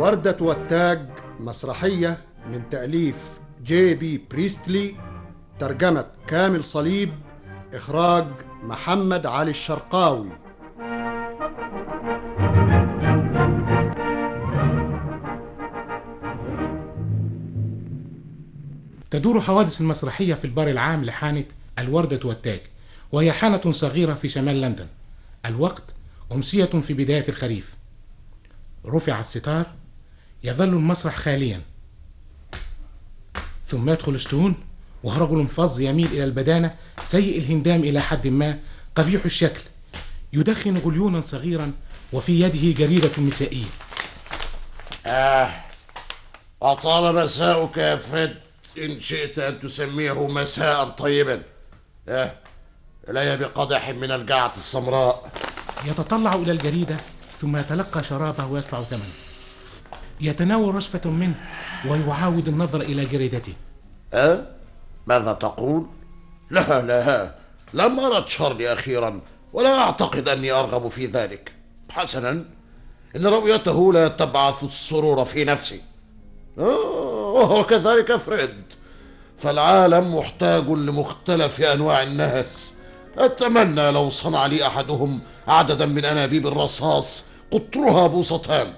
الوردة 0.00 0.36
والتاج 0.40 1.06
مسرحية 1.40 2.18
من 2.50 2.62
تأليف 2.70 3.16
جي 3.64 3.94
بي 3.94 4.24
بريستلي 4.30 4.94
ترجمة 5.58 6.06
كامل 6.26 6.64
صليب 6.64 7.12
إخراج 7.74 8.26
محمد 8.62 9.26
علي 9.26 9.50
الشرقاوي. 9.50 10.30
تدور 19.10 19.40
حوادث 19.40 19.80
المسرحية 19.80 20.34
في 20.34 20.44
البار 20.44 20.70
العام 20.70 21.04
لحانة 21.04 21.44
الوردة 21.78 22.28
والتاج 22.28 22.60
وهي 23.12 23.32
حانة 23.32 23.72
صغيرة 23.72 24.14
في 24.14 24.28
شمال 24.28 24.60
لندن. 24.60 24.86
الوقت 25.46 25.94
أمسية 26.32 26.64
في 26.64 26.94
بداية 26.94 27.24
الخريف. 27.28 27.76
رفع 28.86 29.20
الستار. 29.20 29.79
يظل 30.44 30.68
المسرح 30.68 31.16
خاليا. 31.16 31.62
ثم 33.66 33.90
يدخل 33.90 34.20
ستون 34.20 34.54
وهو 35.02 35.24
رجل 35.24 35.48
فظ 35.48 35.80
يميل 35.80 36.06
إلى 36.06 36.24
البدانة 36.24 36.74
سيء 37.02 37.38
الهندام 37.38 37.80
إلى 37.80 38.00
حد 38.00 38.26
ما 38.26 38.58
قبيح 38.94 39.24
الشكل 39.24 39.62
يدخن 40.32 40.76
غليونا 40.76 41.20
صغيرا 41.20 41.72
وفي 42.12 42.40
يده 42.40 42.78
جريدة 42.78 43.10
نسائية 43.18 43.66
آه 45.06 45.52
أطال 46.62 47.14
مساؤك 47.14 47.76
يا 47.76 47.96
فريد 47.96 48.34
إن 48.78 49.00
شئت 49.00 49.38
أن 49.38 49.60
تسميه 49.60 50.28
مساء 50.28 50.84
طيبا. 50.88 51.42
آه 52.08 52.32
إلي 53.08 53.36
بقدح 53.36 53.88
من 53.90 54.10
القعة 54.10 54.52
السمراء. 54.56 55.32
يتطلع 55.84 56.34
إلى 56.34 56.52
الجريدة 56.52 56.96
ثم 57.40 57.56
يتلقى 57.56 58.04
شرابه 58.04 58.46
ويدفع 58.46 58.82
ثمنه. 58.82 59.29
يتناول 60.20 60.74
رشفة 60.74 61.10
منه 61.10 61.34
ويعاود 61.88 62.48
النظر 62.48 62.80
إلى 62.80 63.04
جريدته. 63.04 63.52
أه؟ 64.14 64.46
ماذا 65.06 65.32
تقول؟ 65.32 65.86
لا 66.50 66.82
لا 66.82 67.34
لم 67.74 68.00
أرى 68.00 68.22
تشارلي 68.22 68.72
أخيرا 68.72 69.20
ولا 69.52 69.78
أعتقد 69.78 70.28
أني 70.28 70.50
أرغب 70.50 70.88
في 70.88 71.06
ذلك. 71.06 71.52
حسنا 71.90 72.44
إن 73.16 73.26
رؤيته 73.26 73.92
لا 73.92 74.08
تبعث 74.08 74.64
السرور 74.64 75.24
في 75.24 75.44
نفسي. 75.44 75.80
آه 76.58 77.32
وهو 77.34 77.64
كذلك 77.64 78.16
فريد. 78.16 78.62
فالعالم 79.38 80.14
محتاج 80.14 80.68
لمختلف 80.68 81.60
أنواع 81.60 82.02
الناس 82.02 82.72
أتمنى 83.18 83.90
لو 83.90 84.10
صنع 84.10 84.46
لي 84.46 84.66
أحدهم 84.66 85.20
عددا 85.48 85.86
من 85.86 86.04
أنابيب 86.04 86.46
الرصاص 86.46 87.24
قطرها 87.50 88.06
بوسطان. 88.06 88.72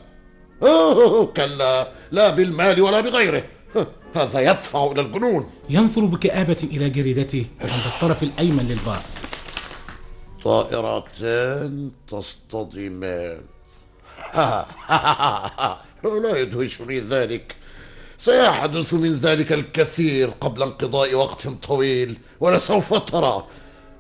آه 0.62 1.26
كلا. 1.26 1.88
لا 2.10 2.30
بالمال 2.30 2.80
ولا 2.80 3.00
بغيره. 3.00 3.44
هذا 4.16 4.40
يدفع 4.40 4.92
إلى 4.92 5.00
الجنون 5.00 5.50
ينظر 5.70 6.04
بكآبة 6.04 6.56
إلى 6.62 6.90
جريدته 6.90 7.46
عند 7.60 7.86
الطرف 7.94 8.22
الأيمن 8.22 8.68
للبار. 8.68 9.00
طائرتان 10.44 11.90
تصطدمان 12.08 13.40
لا 16.04 16.36
يدهشني 16.36 17.00
ذلك. 17.00 17.56
سيحدث 18.18 18.94
من 18.94 19.12
ذلك 19.12 19.52
الكثير 19.52 20.30
قبل 20.40 20.62
انقضاء 20.62 21.14
وقت 21.14 21.48
طويل 21.48 22.18
ولسوف 22.40 22.94
ترى. 22.94 23.46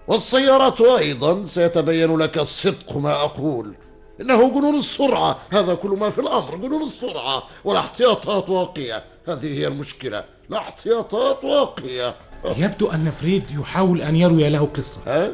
والسيارات 0.08 0.80
أيضا 0.80 1.46
سيتبين 1.46 2.16
لك 2.16 2.40
صدق 2.40 2.96
ما 2.96 3.12
أقول. 3.12 3.74
إنه 4.22 4.50
جنون 4.52 4.78
السرعة. 4.78 5.38
هذا 5.52 5.74
كل 5.74 5.90
ما 5.90 6.10
في 6.10 6.20
الأمر 6.20 6.56
جنون 6.56 6.82
السرعة. 6.82 7.42
والاحتياطات 7.64 8.48
واقية. 8.48 9.04
هذه 9.28 9.58
هي 9.58 9.66
المشكلة. 9.66 10.24
لا 10.48 10.58
احتياطات 10.58 11.44
واقية. 11.44 12.14
يبدو 12.56 12.90
أن 12.90 13.10
فريد 13.20 13.50
يحاول 13.50 14.02
أن 14.02 14.16
يروي 14.16 14.48
له 14.48 14.68
قصة. 14.76 15.00
ها؟ 15.06 15.32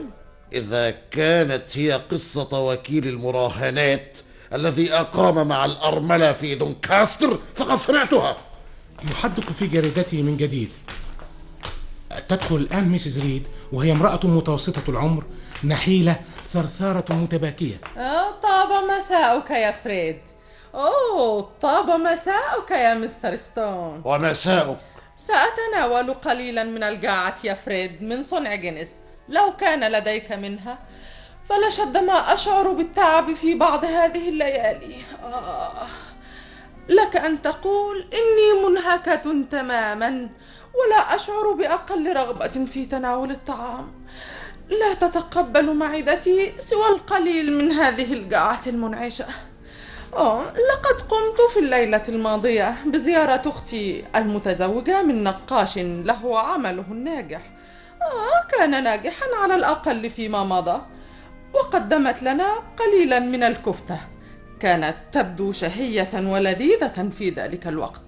إذا 0.52 0.90
كانت 0.90 1.64
هي 1.74 1.92
قصة 1.92 2.48
وكيل 2.52 3.08
المراهنات 3.08 4.18
الذي 4.52 4.92
أقام 4.92 5.48
مع 5.48 5.64
الأرملة 5.64 6.32
في 6.32 6.54
دونكاستر 6.54 7.38
فقد 7.54 7.76
سمعتها. 7.76 8.36
يحدق 9.10 9.52
في 9.52 9.66
جريدته 9.66 10.22
من 10.22 10.36
جديد. 10.36 10.68
تدخل 12.28 12.56
الآن 12.56 12.88
ميسيس 12.88 13.18
ريد 13.18 13.42
وهي 13.72 13.92
امرأة 13.92 14.20
متوسطة 14.24 14.82
العمر 14.88 15.24
نحيلة 15.64 16.20
ثرثارة 16.52 17.12
متباكية. 17.14 17.80
آه، 17.98 18.30
طاب 18.30 18.90
مساؤك 18.90 19.50
يا 19.50 19.72
فريد. 19.72 20.20
أوه 20.74 21.50
طاب 21.60 21.90
مساؤك 21.90 22.70
يا 22.70 22.94
مستر 22.94 23.36
ستون. 23.36 24.02
ومساؤك. 24.04 24.76
سأتناول 25.16 26.14
قليلا 26.14 26.64
من 26.64 26.82
الجعة 26.82 27.36
يا 27.44 27.54
فريد 27.54 28.02
من 28.02 28.22
صنع 28.22 28.54
جينيس 28.54 28.90
لو 29.28 29.56
كان 29.60 29.92
لديك 29.92 30.32
منها 30.32 30.78
فلشد 31.48 31.96
ما 31.96 32.34
أشعر 32.34 32.72
بالتعب 32.72 33.32
في 33.34 33.54
بعض 33.54 33.84
هذه 33.84 34.28
الليالي. 34.28 34.96
آه. 35.24 35.86
لك 36.88 37.16
أن 37.16 37.42
تقول 37.42 38.08
إني 38.12 38.68
منهكة 38.68 39.44
تماما 39.50 40.28
ولا 40.74 41.14
أشعر 41.14 41.52
بأقل 41.52 42.12
رغبة 42.16 42.64
في 42.64 42.86
تناول 42.86 43.30
الطعام. 43.30 43.97
لا 44.70 44.94
تتقبل 44.94 45.74
معدتي 45.74 46.52
سوى 46.58 46.88
القليل 46.88 47.52
من 47.52 47.72
هذه 47.72 48.12
القاعة 48.12 48.60
المنعشة. 48.66 49.26
أوه 50.14 50.42
لقد 50.44 51.02
قمت 51.08 51.50
في 51.52 51.58
الليلة 51.58 52.02
الماضية 52.08 52.76
بزيارة 52.86 53.42
أختي 53.48 54.04
المتزوجة 54.16 55.02
من 55.02 55.24
نقاش 55.24 55.78
له 55.78 56.38
عمله 56.38 56.84
الناجح. 56.90 57.40
آه 58.02 58.56
كان 58.56 58.84
ناجحا 58.84 59.26
على 59.42 59.54
الأقل 59.54 60.10
فيما 60.10 60.44
مضى 60.44 60.82
وقدمت 61.54 62.22
لنا 62.22 62.54
قليلا 62.78 63.18
من 63.18 63.42
الكفتة. 63.42 64.00
كانت 64.60 64.96
تبدو 65.12 65.52
شهية 65.52 66.10
ولذيذة 66.14 67.10
في 67.18 67.30
ذلك 67.30 67.66
الوقت. 67.66 68.02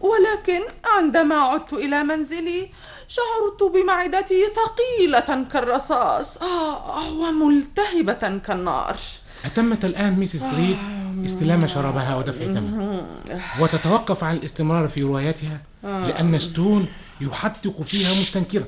ولكن 0.00 0.60
عندما 0.84 1.34
عدت 1.34 1.72
إلى 1.72 2.02
منزلي 2.02 2.68
شعرت 3.14 3.72
بمعدتي 3.74 4.42
ثقيلة 4.56 5.44
كالرصاص. 5.52 6.38
آه 6.42 7.12
وملتهبة 7.12 8.38
كالنار. 8.46 8.96
أتمت 9.44 9.84
الآن 9.84 10.18
ميسيس 10.18 10.44
ريد 10.44 10.78
استلام 11.26 11.66
شرابها 11.66 12.16
ودفع 12.16 12.44
ثمنه 12.44 13.06
وتتوقف 13.60 14.24
عن 14.24 14.36
الاستمرار 14.36 14.88
في 14.88 15.02
رواياتها 15.02 15.60
لأن 15.82 16.38
ستون 16.38 16.86
يحدق 17.20 17.82
فيها 17.82 18.10
مستنكرا 18.10 18.64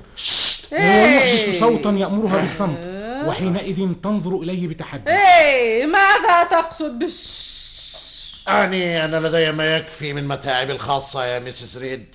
وهو 0.72 1.06
يحدث 1.06 1.60
صوتا 1.60 1.90
يأمرها 1.90 2.40
بالصمت. 2.40 2.78
وحينئذ 3.26 3.92
تنظر 4.02 4.36
إليه 4.36 4.68
بتحدي. 4.68 5.10
إيه 5.10 5.86
ماذا 5.86 6.44
تقصد 6.50 6.98
بالش 6.98 7.54
أني 8.48 9.04
أنا 9.04 9.28
لدي 9.28 9.52
ما 9.52 9.76
يكفي 9.76 10.12
من 10.12 10.28
متاعبي 10.28 10.72
الخاصة 10.72 11.24
يا 11.24 11.38
ميسيس 11.38 11.76
ريد 11.76 12.06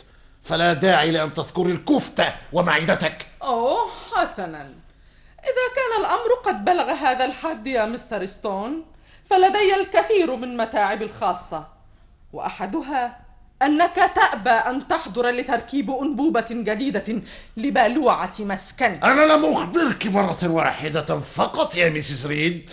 فلا 0.49 0.73
داعي 0.73 1.11
لأن 1.11 1.33
تذكري 1.33 1.71
الكفتة 1.71 2.33
ومعدتك. 2.53 3.25
أوه 3.43 3.89
حسنا. 4.11 4.61
إذا 5.43 5.65
كان 5.75 6.01
الأمر 6.01 6.33
قد 6.45 6.65
بلغ 6.65 6.91
هذا 6.91 7.25
الحد 7.25 7.67
يا 7.67 7.85
مستر 7.85 8.25
ستون 8.25 8.85
فلدي 9.25 9.75
الكثير 9.75 10.35
من 10.35 10.57
متاعبي 10.57 11.03
الخاصة 11.03 11.67
وأحدها 12.33 13.19
أنك 13.61 14.11
تأبى 14.15 14.49
أن 14.49 14.87
تحضر 14.87 15.29
لتركيب 15.29 15.91
أنبوبة 15.91 16.45
جديدة 16.51 17.21
لبالوعة 17.57 18.31
مسكنك 18.39 19.03
أنا 19.05 19.21
لم 19.21 19.45
أخبرك 19.45 20.07
مرة 20.07 20.37
واحدة 20.43 21.19
فقط 21.19 21.75
يا 21.75 21.89
ميسيس 21.89 22.25
ريد 22.25 22.69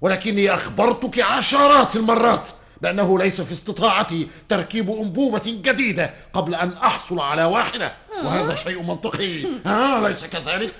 ولكني 0.00 0.54
أخبرتك 0.54 1.20
عشرات 1.20 1.96
المرات. 1.96 2.48
بأنه 2.84 3.18
ليس 3.18 3.40
في 3.40 3.52
استطاعتي 3.52 4.28
تركيب 4.48 4.90
أنبوبة 4.90 5.42
جديدة 5.46 6.10
قبل 6.32 6.54
أن 6.54 6.72
أحصل 6.72 7.20
على 7.20 7.44
واحدة. 7.44 7.92
وهذا 8.24 8.54
شيء 8.54 8.82
منطقي. 8.82 9.46
ها 9.66 10.08
ليس 10.08 10.24
كذلك. 10.24 10.74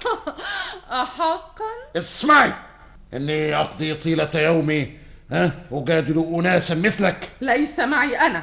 أحقا؟ 1.02 1.64
اسمعي. 1.96 2.52
إني 3.14 3.56
أقضي 3.56 3.94
طيلة 3.94 4.30
يومي 4.34 4.98
ها 5.30 5.52
أجادل 5.72 6.34
أناسا 6.34 6.74
مثلك. 6.74 7.28
ليس 7.40 7.80
معي 7.80 8.18
أنا. 8.20 8.42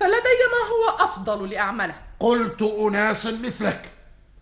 فلدي 0.00 0.42
ما 0.52 0.62
هو 0.72 1.04
أفضل 1.04 1.50
لأعمله. 1.50 1.94
قلت 2.20 2.62
أناسا 2.62 3.30
مثلك. 3.30 3.82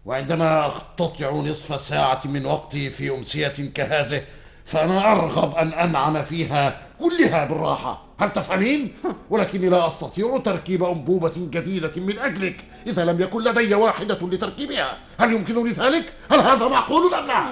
وعندما 0.04 0.64
أقتطع 0.66 1.30
نصف 1.30 1.80
ساعة 1.80 2.20
من 2.24 2.46
وقتي 2.46 2.90
في 2.90 3.10
أمسية 3.10 3.70
كهذه 3.74 4.22
فأنا 4.64 5.12
أرغب 5.12 5.56
أن 5.56 5.72
أنعم 5.72 6.22
فيها 6.22 6.78
كلها 7.00 7.44
بالراحة 7.44 8.04
هل 8.18 8.32
تفهمين؟ 8.32 8.96
ولكني 9.30 9.68
لا 9.68 9.86
أستطيع 9.86 10.38
تركيب 10.38 10.82
أنبوبة 10.82 11.32
جديدة 11.36 11.92
من 11.96 12.18
أجلك 12.18 12.64
إذا 12.86 13.04
لم 13.04 13.20
يكن 13.20 13.40
لدي 13.40 13.74
واحدة 13.74 14.18
لتركيبها 14.22 14.98
هل 15.18 15.32
يمكنني 15.32 15.70
ذلك؟ 15.70 16.12
هل 16.30 16.40
هذا 16.40 16.68
معقول 16.68 17.14
أم 17.14 17.26
لا؟ 17.26 17.44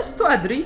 لست 0.00 0.20
أدري 0.20 0.64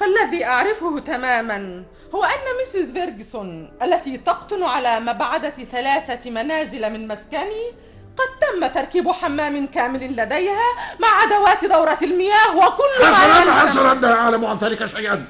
فالذي 0.00 0.44
أعرفه 0.44 0.98
تماما 0.98 1.84
هو 2.14 2.24
أن 2.24 2.56
ميسيس 2.58 2.92
فيرجسون 2.92 3.72
التي 3.82 4.18
تقطن 4.18 4.62
على 4.62 5.00
مبعدة 5.00 5.50
ثلاثة 5.72 6.30
منازل 6.30 6.92
من 6.92 7.08
مسكني 7.08 7.72
قد 8.18 8.38
تم 8.40 8.66
تركيب 8.66 9.10
حمام 9.10 9.66
كامل 9.66 10.16
لديها 10.16 10.96
مع 11.00 11.24
أدوات 11.24 11.64
دورة 11.64 11.98
المياه 12.02 12.56
وكل 12.56 13.04
ما 13.04 13.14
حسنا. 13.14 13.52
حسنا 13.52 13.94
لا 13.94 14.14
أعلم 14.14 14.44
عن 14.44 14.56
ذلك 14.56 14.86
شيئا. 14.86 15.26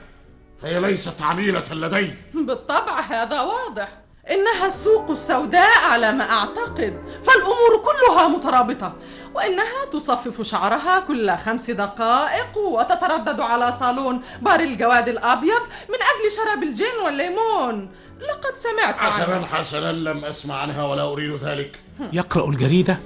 فهي 0.59 0.81
ليست 0.81 1.23
عميلة 1.23 1.73
لدي. 1.73 2.15
بالطبع 2.35 3.01
هذا 3.01 3.41
واضح. 3.41 3.89
إنها 4.31 4.67
السوق 4.67 5.11
السوداء 5.11 5.79
على 5.79 6.13
ما 6.13 6.31
أعتقد. 6.31 7.05
فالأمور 7.25 7.85
كلها 7.85 8.29
مترابطة. 8.29 8.93
وإنها 9.35 9.85
تصفف 9.93 10.43
شعرها 10.43 11.01
كل 11.01 11.37
خمس 11.37 11.71
دقائق 11.71 12.59
وتتردد 12.59 13.41
على 13.41 13.73
صالون 13.73 14.23
بار 14.41 14.61
الجواد 14.61 15.09
الأبيض 15.09 15.63
من 15.89 15.95
أجل 15.95 16.33
شراب 16.37 16.63
الجين 16.63 16.97
والليمون. 17.05 17.91
لقد 18.21 18.57
سمعت. 18.57 18.99
حسنا 18.99 19.47
حسنا 19.47 19.93
لم 19.93 20.25
أسمع 20.25 20.61
عنها 20.61 20.85
ولا 20.87 21.03
أريد 21.03 21.35
ذلك. 21.37 21.81
يقرأ 22.13 22.51
الجريدة. 22.51 22.99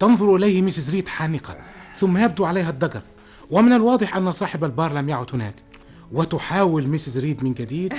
تنظر 0.00 0.36
إليه 0.36 0.62
ميسيس 0.62 0.90
ريد 0.90 1.08
حانقة 1.08 1.56
ثم 1.96 2.16
يبدو 2.16 2.44
عليها 2.44 2.70
الضجر 2.70 3.02
ومن 3.50 3.72
الواضح 3.72 4.16
أن 4.16 4.32
صاحب 4.32 4.64
البار 4.64 4.92
لم 4.92 5.08
يعد 5.08 5.26
هناك. 5.32 5.54
وتحاول 6.12 6.86
ميسيس 6.86 7.16
ريد 7.16 7.44
من 7.44 7.54
جديد. 7.54 7.94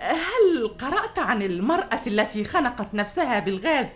هل 0.00 0.68
قرأت 0.80 1.18
عن 1.18 1.42
المرأة 1.42 2.00
التي 2.06 2.44
خنقت 2.44 2.94
نفسها 2.94 3.38
بالغاز 3.38 3.86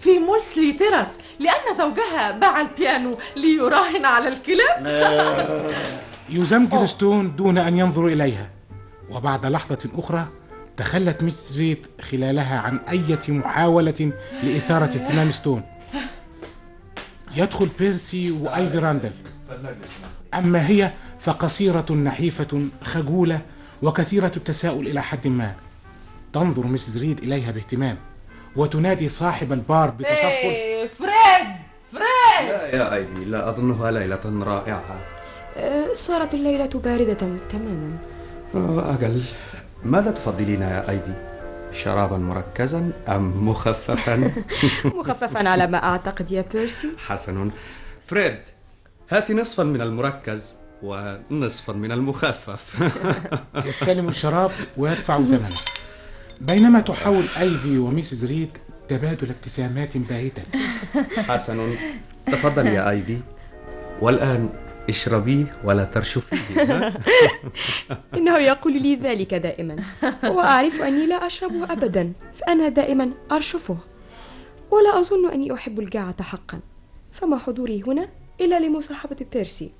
في 0.00 0.18
مولسلي 0.18 0.72
تيراس 0.72 1.18
لأن 1.40 1.74
زوجها 1.78 2.30
باع 2.30 2.60
البيانو 2.60 3.18
ليراهن 3.36 4.04
على 4.04 4.28
الكلاب؟ 4.28 4.86
يزمجر 6.28 6.86
ستون 6.86 7.36
دون 7.36 7.58
أن 7.58 7.76
ينظر 7.76 8.06
إليها. 8.06 8.50
وبعد 9.10 9.46
لحظة 9.46 9.88
أخرى 9.94 10.28
تخلت 10.76 11.22
ميسيس 11.22 11.58
ريد 11.58 11.86
خلالها 12.00 12.58
عن 12.58 12.78
أي 12.78 13.18
محاولة 13.28 14.12
لإثارة 14.42 14.84
اهتمام 14.84 15.30
ستون. 15.30 15.62
يدخل 17.36 17.68
بيرسي 17.78 18.30
وأيفي 18.30 18.78
راندل. 18.78 19.12
أما 20.34 20.68
هي 20.68 20.90
فقصيرة 21.20 21.92
نحيفة 21.92 22.68
خجولة 22.82 23.40
وكثيرة 23.82 24.32
التساؤل 24.36 24.86
إلى 24.86 25.02
حد 25.02 25.26
ما. 25.26 25.54
تنظر 26.32 26.66
ميسيس 26.66 26.96
ريد 26.96 27.18
إليها 27.18 27.50
باهتمام 27.50 27.96
وتنادي 28.56 29.08
صاحب 29.08 29.52
البار 29.52 29.90
بتطفل. 29.90 30.08
إيه، 30.10 30.88
فريد 30.88 31.48
فريد! 31.92 32.48
لا 32.48 32.76
يا 32.76 32.94
أيفي 32.94 33.24
لا 33.24 33.48
أظنها 33.48 33.90
ليلة 33.90 34.42
رائعة. 34.42 34.98
أه، 35.56 35.94
صارت 35.94 36.34
الليلة 36.34 36.70
باردة 36.84 37.38
تماما. 37.50 37.98
آه، 38.54 38.94
أجل 38.94 39.22
ماذا 39.84 40.10
تفضلين 40.10 40.62
يا 40.62 40.90
أيفي؟ 40.90 41.12
شرابا 41.72 42.18
مركزا 42.18 42.90
أم 43.08 43.48
مخففا؟ 43.48 44.32
مخففا 44.98 45.48
على 45.48 45.66
ما 45.66 45.82
أعتقد 45.84 46.30
يا 46.30 46.44
بيرسي. 46.52 46.88
حسن 47.06 47.50
فريد 48.06 48.38
هات 49.10 49.30
نصفا 49.32 49.62
من 49.62 49.80
المركز 49.80 50.54
ونصفا 50.82 51.72
من 51.72 51.92
المخفف. 51.92 52.92
يستلم 53.68 54.08
الشراب 54.08 54.50
ويدفع 54.76 55.16
ثمنه. 55.16 55.54
بينما 56.40 56.80
تحاول 56.80 57.24
أيفي 57.40 57.78
وميسيس 57.78 58.24
ريد 58.24 58.50
تبادل 58.88 59.30
ابتسامات 59.30 59.96
باهتة 59.96 60.42
حسن 61.16 61.76
تفضل 62.26 62.66
يا 62.66 62.90
أيدي. 62.90 63.18
والآن 64.00 64.48
اشربيه 64.88 65.56
ولا 65.64 65.84
ترشفيه؟ 65.84 66.38
إنه 68.16 68.38
يقول 68.38 68.82
لي 68.82 68.96
ذلك 68.96 69.34
دائما. 69.34 69.84
وأعرف 70.24 70.82
أني 70.82 71.06
لا 71.06 71.26
أشربه 71.26 71.72
أبدا 71.72 72.12
فأنا 72.40 72.68
دائما 72.68 73.10
أرشفه. 73.32 73.76
ولا 74.70 75.00
أظن 75.00 75.30
أني 75.30 75.54
أحب 75.54 75.80
الجاعة 75.80 76.22
حقا. 76.22 76.60
فما 77.12 77.38
حضوري 77.38 77.82
هنا 77.86 78.08
إلا 78.40 78.60
لمصاحبة 78.60 79.16
بيرسي. 79.32 79.70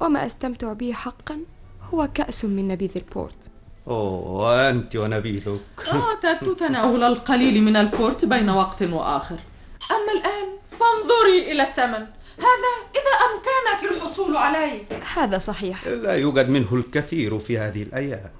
وما 0.00 0.26
أستمتع 0.26 0.72
به 0.72 0.92
حقا 0.92 1.38
هو 1.82 2.08
كأس 2.14 2.44
من 2.44 2.68
نبيذ 2.68 2.90
البورت. 2.96 3.50
أوه 3.88 4.70
أنت 4.70 4.96
ونبيذك. 4.96 5.60
اعتدت 5.92 6.58
تناول 6.58 7.02
القليل 7.02 7.62
من 7.62 7.76
البورت 7.76 8.24
بين 8.24 8.50
وقت 8.50 8.82
وآخر. 8.82 9.38
أما 9.90 10.20
الآن 10.20 10.48
فانظري 10.70 11.52
إلى 11.52 11.62
الثمن. 11.62 12.06
هذا 12.38 12.72
إذا 12.94 13.14
أمكنك 13.26 13.96
الحصول 13.96 14.36
عليه. 14.36 14.82
هذا 15.14 15.38
صحيح. 15.38 15.86
لا 15.86 16.14
يوجد 16.14 16.48
منه 16.48 16.68
الكثير 16.72 17.38
في 17.38 17.58
هذه 17.58 17.82
الأيام. 17.82 18.30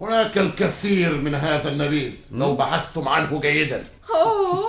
هناك 0.00 0.38
الكثير 0.38 1.14
من 1.16 1.34
هذا 1.34 1.68
النبيذ 1.68 2.12
لو 2.32 2.56
بحثتم 2.56 3.08
عنه 3.08 3.40
جيدا. 3.40 3.84
أوه. 4.10 4.68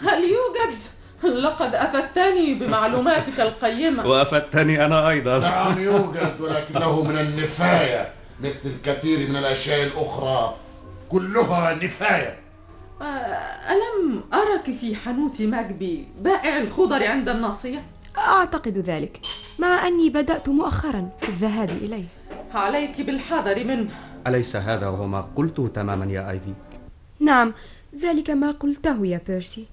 هل 0.00 0.22
يوجد؟ 0.24 0.82
لقد 1.24 1.74
أفدتني 1.74 2.54
بمعلوماتك 2.54 3.40
القيمة. 3.40 4.06
وأفدتني 4.06 4.84
أنا 4.84 5.08
أيضا. 5.10 5.38
نعم 5.38 5.82
يوجد 5.82 6.40
ولكنه 6.40 7.02
من 7.02 7.18
النفاية 7.18 8.12
مثل 8.40 8.60
الكثير 8.64 9.28
من 9.28 9.36
الأشياء 9.36 9.82
الأخرى 9.82 10.54
كلها 11.08 11.74
نفاية. 11.74 12.41
ألم 13.02 14.22
أرك 14.34 14.70
في 14.80 14.96
حانوت 14.96 15.42
ماجبي 15.42 16.06
بائع 16.20 16.58
الخضر 16.58 17.06
عند 17.06 17.28
الناصية؟ 17.28 17.82
أعتقد 18.18 18.78
ذلك 18.78 19.20
مع 19.58 19.86
أني 19.86 20.10
بدأت 20.10 20.48
مؤخرا 20.48 21.08
في 21.20 21.28
الذهاب 21.28 21.70
إليه. 21.70 22.04
عليك 22.54 23.00
بالحذر 23.00 23.64
منه. 23.64 23.90
أليس 24.26 24.56
هذا 24.56 24.86
هو 24.86 25.06
ما 25.06 25.28
قلته 25.36 25.68
تماما 25.68 26.12
يا 26.12 26.30
أيفي؟ 26.30 26.54
نعم 27.20 27.54
ذلك 27.96 28.30
ما 28.30 28.50
قلته 28.50 29.06
يا 29.06 29.20
بيرسي. 29.26 29.66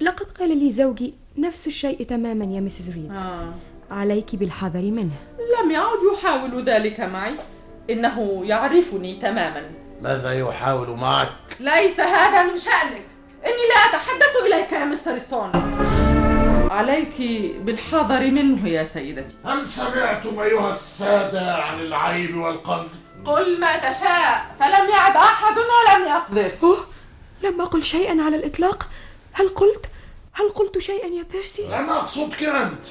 لقد 0.00 0.26
قال 0.26 0.58
لي 0.58 0.70
زوجي 0.70 1.14
نفس 1.38 1.66
الشيء 1.66 2.02
تماما 2.02 2.44
يا 2.44 2.60
مسز 2.60 2.90
ريد. 2.90 3.10
آه. 3.12 3.54
عليك 3.90 4.36
بالحذر 4.36 4.82
منه. 4.82 5.16
لم 5.62 5.70
يعد 5.70 5.98
يحاول 6.14 6.64
ذلك 6.64 7.00
معي. 7.00 7.34
إنه 7.90 8.44
يعرفني 8.44 9.14
تماما. 9.14 9.70
ماذا 10.02 10.40
يحاول 10.40 10.90
معك؟ 10.90 11.28
ليس 11.60 12.00
هذا 12.00 12.42
من 12.42 12.58
شأنك. 12.58 13.06
إني 13.46 13.68
لا 13.68 13.76
أتحدث 13.88 14.36
إليك 14.46 14.72
يا 14.72 14.84
مستر 14.84 15.18
ستون. 15.18 15.52
عليك 16.70 17.14
بالحذر 17.60 18.20
منه 18.20 18.68
يا 18.68 18.84
سيدتي. 18.84 19.36
هل 19.44 19.66
سمعتم 19.66 20.40
أيها 20.40 20.72
السادة 20.72 21.54
عن 21.54 21.80
العيب 21.80 22.36
والقذف؟ 22.36 22.90
قل 23.24 23.60
ما 23.60 23.76
تشاء 23.76 24.54
فلم 24.60 24.90
يعد 24.90 25.16
أحد 25.16 25.54
ولم 25.56 26.06
يقذف. 26.06 26.64
أوه 26.64 26.78
لم 27.42 27.60
أقل 27.60 27.84
شيئا 27.84 28.22
على 28.22 28.36
الإطلاق. 28.36 28.86
هل 29.32 29.48
قلت؟ 29.48 29.86
هل 30.32 30.48
قلت 30.48 30.78
شيئا 30.78 31.06
يا 31.06 31.22
بيرسي؟ 31.32 31.66
لم 31.66 31.90
أقصدك 31.90 32.42
أنت 32.42 32.86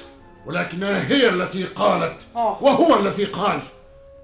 ولكنها 0.46 1.08
هي 1.08 1.28
التي 1.28 1.64
قالت. 1.64 2.26
وهو 2.34 2.98
الذي 2.98 3.24
قال. 3.24 3.60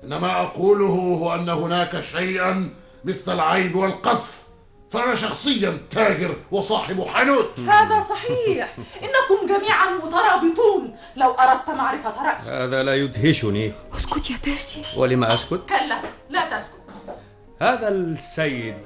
إنما 0.05 0.43
أقوله 0.43 0.87
هو 0.87 1.35
أن 1.35 1.49
هناك 1.49 2.01
شيئا 2.01 2.71
مثل 3.05 3.35
العيب 3.35 3.75
والقذف. 3.77 4.45
فأنا 4.91 5.15
شخصيا 5.15 5.79
تاجر 5.91 6.37
وصاحب 6.51 7.01
حانوت. 7.03 7.61
هذا 7.61 8.03
صحيح. 8.03 8.77
إنكم 8.79 9.47
جميعا 9.47 9.91
مترابطون. 9.91 10.97
لو 11.17 11.31
أردت 11.31 11.71
معرفة 11.71 12.23
رأيي 12.23 12.65
هذا 12.65 12.83
لا 12.83 12.95
يدهشني. 12.95 13.73
أسكت 13.97 14.31
يا 14.31 14.37
بيرسي. 14.45 14.83
ولما 14.97 15.35
أسكت؟ 15.35 15.69
كلا 15.69 16.01
لا 16.31 16.59
تسكت. 16.59 17.19
هذا 17.63 17.89
السيد 17.89 18.77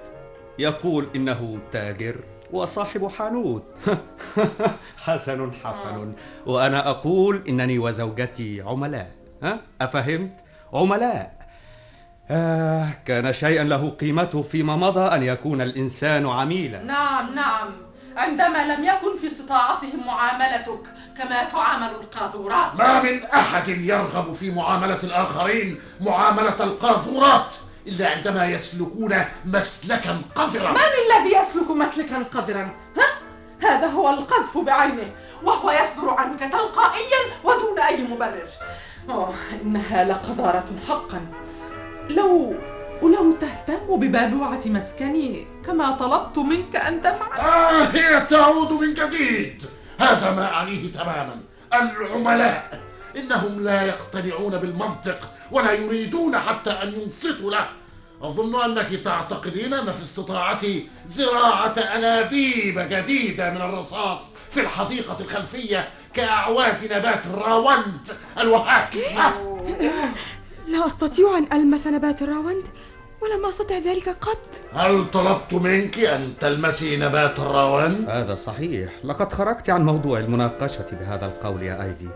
يقول 0.58 1.08
إنه 1.16 1.58
تاجر 1.72 2.16
وصاحب 2.52 3.08
حانوت. 3.08 3.64
حسن 5.04 5.52
حسن. 5.64 6.12
وأنا 6.46 6.90
أقول 6.90 7.42
إنني 7.48 7.78
وزوجتي 7.78 8.60
عملاء. 8.60 9.10
ها؟ 9.42 9.60
أفهمت؟ 9.80 10.47
عملاء. 10.74 11.38
آه 12.30 12.88
كان 13.06 13.32
شيئا 13.32 13.64
له 13.64 13.90
قيمته 13.90 14.42
فيما 14.42 14.76
مضى 14.76 15.14
أن 15.14 15.22
يكون 15.22 15.60
الإنسان 15.60 16.26
عميلا. 16.26 16.82
نعم 16.82 17.34
نعم. 17.34 17.68
عندما 18.16 18.74
لم 18.74 18.84
يكن 18.84 19.18
في 19.20 19.26
استطاعتهم 19.26 20.06
معاملتك 20.06 20.80
كما 21.18 21.44
تعامل 21.44 21.90
القاذورات. 21.90 22.74
ما 22.74 23.02
من 23.02 23.24
أحد 23.24 23.68
يرغب 23.68 24.32
في 24.32 24.50
معاملة 24.50 24.98
الآخرين 25.04 25.80
معاملة 26.00 26.64
القاذورات 26.64 27.56
إلا 27.86 28.10
عندما 28.10 28.46
يسلكون 28.46 29.14
مسلكا 29.44 30.22
قذرا. 30.34 30.72
من 30.72 30.78
الذي 30.78 31.36
يسلك 31.36 31.70
مسلكا 31.70 32.22
قذرا؟ 32.22 32.70
ها؟ 32.96 33.08
هذا 33.68 33.86
هو 33.86 34.10
القذف 34.10 34.58
بعينه 34.58 35.12
وهو 35.42 35.70
يصدر 35.70 36.10
عنك 36.10 36.40
تلقائيا 36.40 37.20
ودون 37.44 37.78
أي 37.78 38.02
مبرر. 38.02 38.48
أوه 39.10 39.34
إنها 39.62 40.04
لقذارة 40.04 40.66
حقا. 40.88 41.26
لو 42.10 42.54
ولو 43.02 43.32
تهتم 43.40 43.96
ببالوعة 43.96 44.60
مسكني 44.66 45.46
كما 45.66 45.90
طلبت 45.90 46.38
منك 46.38 46.76
أن 46.76 47.02
تفعل. 47.02 47.40
آه 47.40 47.84
هي 47.84 48.20
تعود 48.20 48.72
من 48.72 48.94
جديد. 48.94 49.64
هذا 49.98 50.34
ما 50.34 50.54
أعنيه 50.54 50.92
تماما. 50.92 51.40
العملاء 51.72 52.80
إنهم 53.16 53.60
لا 53.60 53.82
يقتنعون 53.82 54.56
بالمنطق 54.56 55.30
ولا 55.52 55.72
يريدون 55.72 56.38
حتى 56.38 56.70
أن 56.70 56.92
ينصتوا 57.02 57.50
له. 57.50 57.66
أظن 58.22 58.62
أنك 58.64 58.88
تعتقدين 59.04 59.74
أن 59.74 59.92
في 59.92 60.02
استطاعتي 60.02 60.88
زراعة 61.06 61.74
أنابيب 61.78 62.78
جديدة 62.78 63.50
من 63.50 63.60
الرصاص 63.60 64.34
في 64.50 64.60
الحديقة 64.60 65.16
الخلفية. 65.20 65.88
كأعواد 66.18 66.92
نبات 66.92 67.26
الراوند 67.26 68.08
الوهاك 68.38 68.96
لا 70.68 70.86
أستطيع 70.86 71.38
أن 71.38 71.46
ألمس 71.52 71.86
نبات 71.86 72.22
الراوند 72.22 72.64
ولم 73.20 73.46
أستطع 73.46 73.78
ذلك 73.78 74.08
قط. 74.08 74.60
هل 74.74 75.10
طلبت 75.10 75.52
منك 75.52 75.98
أن 75.98 76.34
تلمسي 76.40 76.96
نبات 76.96 77.38
الراوند؟ 77.38 78.08
هذا 78.08 78.34
صحيح. 78.34 78.92
لقد 79.04 79.32
خرجت 79.32 79.70
عن 79.70 79.86
موضوع 79.86 80.18
المناقشة 80.18 80.86
بهذا 80.92 81.26
القول 81.26 81.62
يا 81.62 81.82
أيفي 81.82 82.08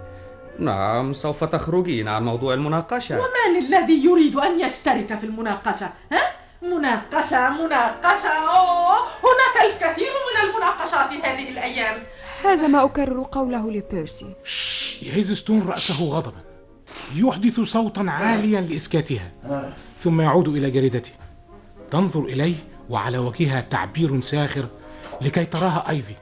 نعم 0.59 1.13
سوف 1.13 1.45
تخرجين 1.45 2.09
عن 2.09 2.25
موضوع 2.25 2.55
المناقشة. 2.55 3.17
من 3.17 3.67
الذي 3.67 4.05
يريد 4.05 4.37
أن 4.37 4.61
يشترك 4.61 5.19
في 5.19 5.27
المناقشة؟ 5.27 5.89
ها؟ 6.13 6.23
مناقشة 6.63 7.51
مناقشة. 7.51 8.29
أوه 8.29 8.97
هناك 8.99 9.57
الكثير 9.65 10.13
من 10.29 10.49
المناقشات 10.49 11.27
هذه 11.27 11.49
الأيام. 11.51 12.03
هذا 12.45 12.67
ما 12.67 12.85
أكرر 12.85 13.27
قوله 13.33 13.71
لبيرسي. 13.71 14.35
يهز 15.03 15.33
ستون 15.33 15.63
رأسه 15.63 16.05
غضبا. 16.05 16.43
يحدث 17.15 17.61
صوتا 17.61 18.07
عاليا 18.09 18.61
لإسكاتها. 18.61 19.33
ثم 20.05 20.21
يعود 20.21 20.49
إلى 20.49 20.71
جريدته. 20.71 21.11
تنظر 21.91 22.21
إليه 22.21 22.55
وعلى 22.91 23.19
وجهها 23.19 23.61
تعبير 23.61 24.21
ساخر 24.21 24.67
لكي 25.21 25.45
تراها 25.45 25.85
أيفي. 25.89 26.15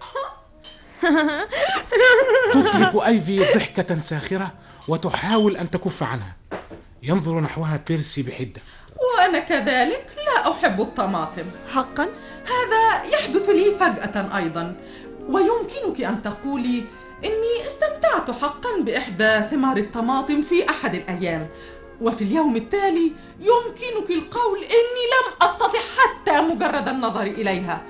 تطلق 2.55 3.05
أيفي 3.05 3.39
ضحكة 3.39 3.99
ساخرة 3.99 4.53
وتحاول 4.89 5.57
أن 5.57 5.71
تكف 5.71 6.03
عنها. 6.03 6.37
ينظر 7.03 7.41
نحوها 7.41 7.81
بيرسي 7.89 8.23
بحدة. 8.23 8.61
وأنا 8.97 9.39
كذلك 9.39 10.07
لا 10.17 10.51
أحب 10.53 10.81
الطماطم. 10.81 11.45
حقا؟ 11.73 12.09
هذا 12.45 13.05
يحدث 13.15 13.49
لي 13.49 13.75
فجأة 13.81 14.37
أيضا. 14.37 14.75
ويمكنك 15.31 16.01
أن 16.01 16.23
تقولي 16.23 16.85
إني 17.25 17.67
استمتعت 17.67 18.31
حقا 18.31 18.81
بإحدى 18.81 19.41
ثمار 19.51 19.77
الطماطم 19.77 20.43
في 20.43 20.71
أحد 20.71 20.95
الأيام. 20.95 21.49
وفي 22.01 22.25
اليوم 22.25 22.57
التالي 22.57 23.13
يمكنك 23.41 24.11
القول 24.11 24.59
إني 24.59 25.05
لم 25.15 25.47
أستطع 25.47 25.79
حتى 25.97 26.41
مجرد 26.41 26.89
النظر 26.89 27.23
إليها. 27.23 27.83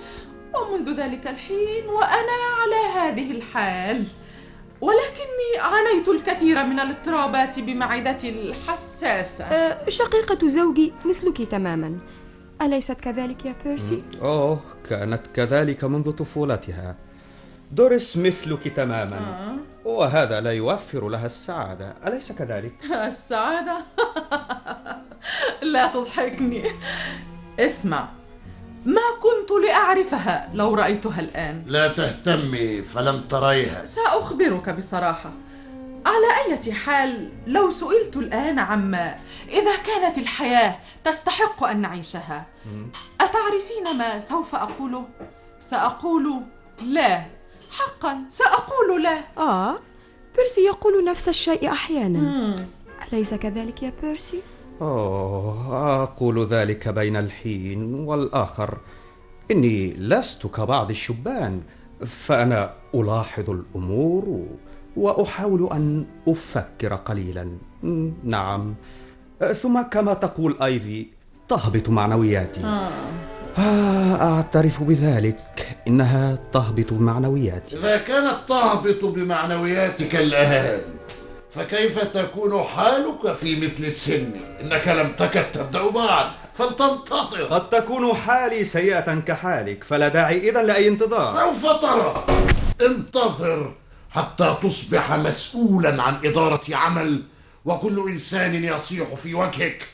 ومنذ 0.54 0.90
ذلك 0.90 1.26
الحين 1.26 1.86
وأنا 1.86 2.38
على 2.60 2.80
هذه 2.96 3.30
الحال. 3.30 4.04
ولكني 4.80 5.58
عانيت 5.58 6.08
الكثير 6.08 6.66
من 6.66 6.80
الاضطرابات 6.80 7.60
بمعدتي 7.60 8.28
الحساسة. 8.28 9.44
أه، 9.44 9.88
شقيقة 9.88 10.48
زوجي 10.48 10.92
مثلك 11.04 11.42
تماما. 11.42 11.98
أليست 12.62 13.00
كذلك 13.00 13.44
يا 13.44 13.54
بيرسي؟ 13.64 14.02
أوه 14.22 14.60
كانت 14.90 15.20
كذلك 15.34 15.84
منذ 15.84 16.10
طفولتها. 16.10 16.96
دوريس 17.70 18.16
مثلك 18.16 18.68
تماما. 18.68 19.56
وهذا 19.84 20.40
لا 20.40 20.52
يوفر 20.52 21.08
لها 21.08 21.26
السعادة. 21.26 21.94
أليس 22.06 22.32
كذلك؟ 22.32 22.74
السعادة؟ 23.12 23.76
لا 25.72 25.86
تضحكني. 25.86 26.64
اسمع 27.58 28.08
ما 28.84 29.02
كنت 29.22 29.50
لأعرفها 29.66 30.50
لو 30.54 30.74
رأيتها 30.74 31.20
الآن. 31.20 31.62
لا 31.66 31.88
تهتمي 31.88 32.82
فلم 32.82 33.20
تريها. 33.20 33.84
سأخبرك 33.84 34.68
بصراحة. 34.68 35.30
على 36.06 36.58
أي 36.66 36.72
حال 36.72 37.30
لو 37.46 37.70
سئلت 37.70 38.16
الآن 38.16 38.58
عما 38.58 39.16
إذا 39.48 39.76
كانت 39.76 40.18
الحياة 40.18 40.76
تستحق 41.04 41.64
أن 41.64 41.80
نعيشها 41.80 42.46
أتعرفين 43.20 43.98
ما 43.98 44.20
سوف 44.20 44.54
أقوله؟ 44.54 45.08
سأقول 45.60 46.42
لا. 46.86 47.39
حقا 47.70 48.18
سأقول 48.28 49.02
لا 49.02 49.20
آه 49.38 49.78
بيرسي 50.36 50.60
يقول 50.60 51.04
نفس 51.04 51.28
الشيء 51.28 51.72
أحيانا. 51.72 52.66
أليس 53.12 53.34
كذلك 53.34 53.82
يا 53.82 53.92
بيرسي؟ 54.02 54.42
أوه 54.80 56.02
أقول 56.02 56.46
ذلك 56.46 56.88
بين 56.88 57.16
الحين 57.16 57.94
والآخر. 57.94 58.78
إني 59.50 59.92
لست 59.92 60.46
كبعض 60.46 60.90
الشبان 60.90 61.62
فأنا 62.06 62.74
ألاحظ 62.94 63.50
الأمور 63.50 64.46
وأحاول 64.96 65.68
أن 65.72 66.06
أفكر 66.28 66.94
قليلا. 66.94 67.56
نعم. 68.24 68.74
ثم 69.54 69.82
كما 69.82 70.14
تقول 70.14 70.56
أيفي 70.62 71.06
تهبط 71.48 71.88
معنوياتي. 71.88 72.60
آه. 72.60 72.90
أعترف 73.58 74.82
بذلك. 74.82 75.76
إنها 75.88 76.38
تهبط 76.52 76.92
معنوياتي 76.92 77.76
إذا 77.76 77.96
كانت 77.96 78.36
تهبط 78.48 79.04
بمعنوياتك 79.04 80.16
الآن 80.16 80.80
فكيف 81.54 81.98
تكون 81.98 82.62
حالك 82.64 83.36
في 83.36 83.60
مثل 83.60 83.84
السن؟ 83.84 84.30
إنك 84.60 84.88
لم 84.88 85.12
تكد 85.12 85.52
تبدأ 85.52 85.90
بعد 85.90 86.26
فلتنتظر. 86.54 87.44
قد 87.44 87.70
تكون 87.70 88.14
حالي 88.14 88.64
سيئة 88.64 89.20
كحالك 89.20 89.84
فلا 89.84 90.08
داعي 90.08 90.50
إذا 90.50 90.62
لأي 90.62 90.88
انتظار. 90.88 91.34
سوف 91.34 91.66
ترى. 91.82 92.26
انتظر 92.86 93.74
حتى 94.10 94.56
تصبح 94.62 95.12
مسؤولا 95.12 96.02
عن 96.02 96.14
إدارة 96.24 96.60
عمل 96.72 97.22
وكل 97.64 98.08
إنسان 98.08 98.64
يصيح 98.64 99.14
في 99.14 99.34
وجهك 99.34 99.88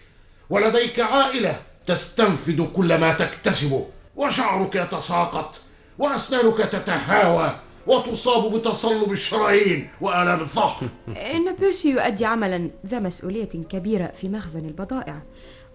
ولديك 0.51 1.01
عائلة. 1.01 1.57
تستنفد 1.87 2.69
كل 2.77 3.01
ما 3.01 3.13
تكتسبه 3.13 3.87
وشعرك 4.17 4.75
يتساقط 4.75 5.59
وأسنانك 5.99 6.59
تتهاوى 6.59 7.57
وتصاب 7.87 8.53
بتصلب 8.53 9.13
الشرايين 9.13 9.89
وآلام 10.01 10.41
الظهر 10.41 10.89
إن 11.35 11.57
بيرسي 11.57 11.91
يؤدي 11.91 12.25
عملا 12.25 12.71
ذا 12.87 12.99
مسؤولية 12.99 13.49
كبيرة 13.71 14.07
في 14.07 14.29
مخزن 14.29 14.69
البضائع 14.69 15.23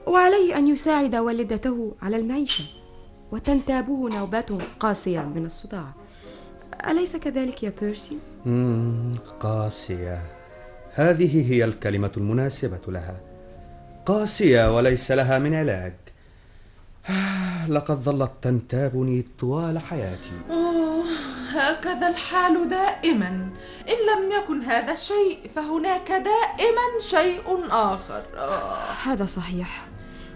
وعليه 0.07 0.57
أن 0.57 0.67
يساعد 0.67 1.15
والدته 1.15 1.95
على 2.01 2.17
المعيشة 2.17 2.63
وتنتابه 3.31 4.09
نوبات 4.09 4.49
قاسية 4.79 5.19
من 5.19 5.45
الصداع. 5.45 5.93
أليس 6.87 7.17
كذلك 7.17 7.63
يا 7.63 7.73
بيرسي؟ 7.81 8.17
قاسية. 9.39 10.21
هذه 10.93 11.51
هي 11.51 11.65
الكلمة 11.65 12.11
المناسبة 12.17 12.79
لها. 12.87 13.19
قاسية 14.05 14.75
وليس 14.75 15.11
لها 15.11 15.39
من 15.39 15.53
علاج. 15.53 15.93
لقد 17.75 17.95
ظلت 17.95 18.31
تنتابني 18.41 19.25
طوال 19.39 19.79
حياتي. 19.79 20.31
أوه 20.49 21.03
هكذا 21.51 22.07
الحال 22.07 22.69
دائما. 22.69 23.27
إن 23.89 23.95
لم 24.09 24.31
يكن 24.31 24.61
هذا 24.61 24.93
الشيء 24.93 25.39
فهناك 25.55 26.11
دائما 26.11 26.99
شيء 26.99 27.41
آخر. 27.71 28.23
آه. 28.37 28.91
هذا 29.03 29.25
صحيح. 29.25 29.87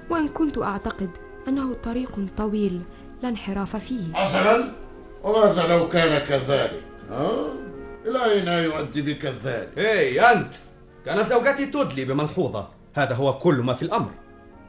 وإن 0.10 0.28
كنت 0.28 0.58
أعتقد 0.58 1.10
أنه 1.48 1.74
طريق 1.74 2.12
طويل 2.38 2.82
لا 3.24 3.30
انحراف 3.30 3.76
فيه. 3.76 4.14
حسنا 4.14 4.72
وماذا 5.24 5.68
لو 5.68 5.90
كان 5.90 6.18
كذلك 6.18 6.84
ها؟ 7.10 7.32
إلى 8.06 8.26
أين 8.26 8.48
يؤدي 8.48 9.02
بك 9.02 9.26
ذلك؟ 9.44 9.70
هي 9.78 10.22
أنت. 10.32 10.54
كانت 11.06 11.30
زوجتي 11.30 11.66
تدلي 11.66 12.06
بملحوظة. 12.06 12.68
هذا 12.96 13.16
هو 13.16 13.40
كل 13.40 13.56
ما 13.56 13.74
في 13.74 13.84
الأمر. 13.84 14.12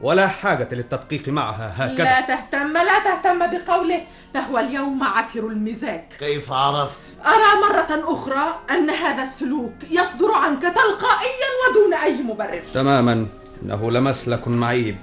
ولا 0.01 0.27
حاجة 0.27 0.67
للتدقيق 0.71 1.29
معها 1.29 1.73
هكذا. 1.75 2.03
لا 2.03 2.21
تهتم 2.21 2.73
لا 2.73 2.99
تهتم 2.99 3.39
بقوله. 3.39 4.01
فهو 4.33 4.57
اليوم 4.57 5.03
عكر 5.03 5.39
المزاج. 5.39 6.03
كيف 6.19 6.51
عرفت؟ 6.51 6.99
أرى 7.25 7.61
مرة 7.61 8.13
أخرى 8.13 8.59
أن 8.69 8.89
هذا 8.89 9.23
السلوك 9.23 9.73
يصدر 9.89 10.31
عنك 10.31 10.61
تلقائيا 10.61 11.49
ودون 11.69 11.93
أي 11.93 12.23
مبرر. 12.23 12.63
تماما. 12.73 13.27
إنه 13.63 13.91
لمسلك 13.91 14.47
معيب. 14.47 14.97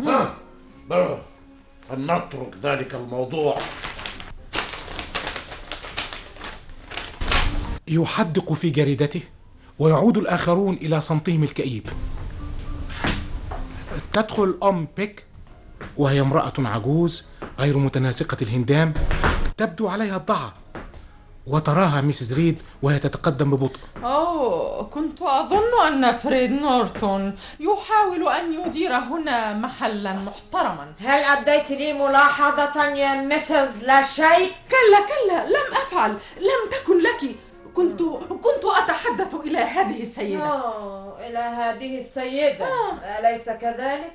فلنترك 1.88 2.54
ذلك 2.62 2.94
الموضوع. 2.94 3.58
يحدق 7.88 8.52
في 8.52 8.70
جريدته 8.70 9.22
ويعود 9.78 10.18
الآخرون 10.18 10.74
إلى 10.74 11.00
صمتهم 11.00 11.42
الكئيب. 11.42 11.86
تدخل 14.14 14.58
أم 14.62 14.88
بيك 14.96 15.26
وهي 15.96 16.20
امرأة 16.20 16.52
عجوز 16.58 17.24
غير 17.58 17.78
متناسقة 17.78 18.36
الهندام 18.42 18.94
تبدو 19.56 19.88
عليها 19.88 20.16
الضعف 20.16 20.52
وتراها 21.46 22.00
ميسيس 22.00 22.32
ريد 22.32 22.58
وهي 22.82 22.98
تتقدم 22.98 23.50
ببطء. 23.50 23.80
أوه 24.04 24.82
كنت 24.84 25.22
أظن 25.22 25.86
أن 25.86 26.12
فريد 26.16 26.50
نورتون 26.50 27.36
يحاول 27.60 28.28
أن 28.28 28.66
يدير 28.66 28.94
هنا 28.94 29.54
محلا 29.54 30.12
محترما. 30.12 30.92
هل 30.98 31.24
أبديت 31.24 31.70
لي 31.70 31.92
ملاحظة 31.92 32.84
يا 32.84 33.14
مسز 33.14 33.68
لا 33.82 34.02
شيء؟ 34.02 34.52
كلا 34.70 35.00
كلا 35.08 35.46
لم 35.46 35.76
أفعل. 35.86 36.10
لم 36.36 36.70
تكن 36.70 36.98
لك. 36.98 37.36
كنت 37.74 38.02
كنت 38.30 38.64
أتحدث 38.64 39.34
إلى 39.34 39.58
هذه 39.58 40.02
السيدة. 40.02 40.44
أوه 40.44 41.26
إلى 41.26 41.38
هذه 41.38 41.98
السيدة. 41.98 42.68
أليس 43.18 43.50
كذلك؟ 43.50 44.12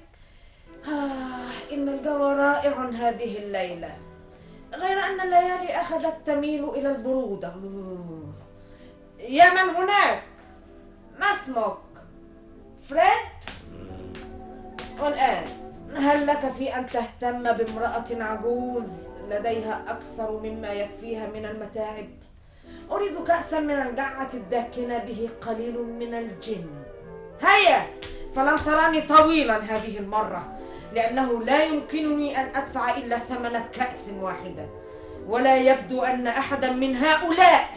آه 0.88 1.74
إن 1.74 1.90
الجو 1.90 2.18
رائع 2.18 2.90
هذه 2.90 3.38
الليلة. 3.38 3.98
غير 4.74 5.00
أن 5.00 5.22
الليالي 5.22 5.82
أخذت 5.82 6.16
تميل 6.26 6.70
إلى 6.70 6.92
البرودة. 6.92 7.54
يا 9.20 9.54
من 9.54 9.76
هناك؟ 9.76 10.24
ما 11.20 11.26
اسمك؟ 11.26 11.78
فريد؟ 12.90 13.30
والآن 15.02 15.46
هل 15.96 16.28
لك 16.28 16.52
في 16.58 16.76
أن 16.78 16.88
تهتم 16.88 17.52
بامرأة 17.52 18.06
عجوز 18.12 18.88
لديها 19.30 19.84
أكثر 19.88 20.40
مما 20.44 20.74
يكفيها 20.74 21.28
من 21.28 21.46
المتاعب؟ 21.46 22.10
أريد 22.92 23.24
كأسا 23.28 23.60
من 23.60 23.82
الجعة 23.82 24.30
الداكنة 24.34 24.98
به 24.98 25.30
قليل 25.48 25.78
من 26.00 26.14
الجن. 26.14 26.70
هيا! 27.42 27.88
فلن 28.36 28.56
تراني 28.66 29.02
طويلا 29.02 29.58
هذه 29.58 29.98
المرة 29.98 30.54
لأنه 30.94 31.44
لا 31.44 31.64
يمكنني 31.64 32.42
أن 32.42 32.56
أدفع 32.56 32.98
إلا 32.98 33.20
ثمن 33.20 33.60
كأس 33.74 34.10
واحدة 34.22 34.66
ولا 35.28 35.58
يبدو 35.58 36.04
أن 36.04 36.28
أحدا 36.28 36.72
من 36.72 36.96
هؤلاء 36.96 37.70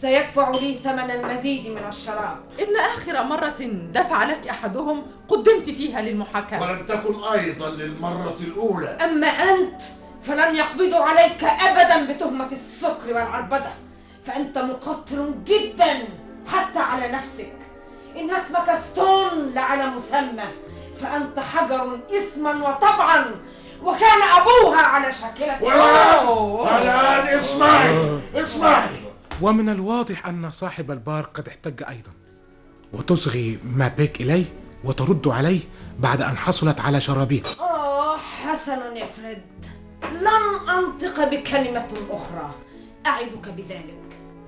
سيدفع 0.00 0.50
لي 0.50 0.74
ثمن 0.74 1.10
المزيد 1.10 1.70
من 1.70 1.88
الشراب. 1.88 2.36
إن 2.60 2.76
آخر 2.76 3.22
مرة 3.22 3.60
دفع 3.92 4.24
لك 4.24 4.48
أحدهم 4.48 5.06
قدمت 5.28 5.64
فيها 5.64 6.00
للمحاكاة. 6.00 6.62
ولم 6.62 6.86
تكن 6.86 7.14
أيضا 7.38 7.70
للمرة 7.70 8.36
الأولى. 8.40 8.88
أما 8.88 9.26
أنت 9.26 9.82
فلن 10.22 10.56
يقبضوا 10.56 11.04
عليك 11.04 11.44
أبدا 11.44 12.12
بتهمة 12.12 12.52
السكر 12.52 13.08
والعربدة. 13.08 13.70
فأنت 14.26 14.58
مقتر 14.58 15.30
جدا 15.44 16.08
حتى 16.46 16.78
على 16.78 17.08
نفسك. 17.08 17.52
إن 18.16 18.30
اسمك 18.30 18.78
ستون 18.90 19.52
لعلى 19.54 19.86
مسمى 19.86 20.44
فأنت 21.00 21.38
حجر 21.38 22.00
اسما 22.10 22.68
وطبعا 22.68 23.24
وكان 23.82 24.22
أبوها 24.40 24.82
على 24.82 25.12
شاكلة 25.12 25.58
الآن 25.58 27.38
اسمعي 27.38 28.20
اسمعي 28.34 28.88
ومن 29.42 29.68
الواضح 29.68 30.26
أن 30.26 30.50
صاحب 30.50 30.90
البار 30.90 31.24
قد 31.24 31.48
احتج 31.48 31.82
أيضا. 31.82 32.10
وتصغي 32.92 33.58
ما 33.64 33.88
بيك 33.88 34.20
إليه 34.20 34.44
وترد 34.84 35.28
عليه 35.28 35.60
بعد 35.98 36.22
أن 36.22 36.36
حصلت 36.36 36.80
على 36.80 37.00
شرابها 37.00 37.42
آه 37.60 38.16
حسنا 38.16 38.94
يا 38.96 39.06
فريد. 39.06 39.42
لن 40.20 40.68
أنطق 40.68 41.24
بكلمة 41.24 41.88
أخرى. 42.10 42.50
أعدك 43.06 43.48
بذلك. 43.56 43.93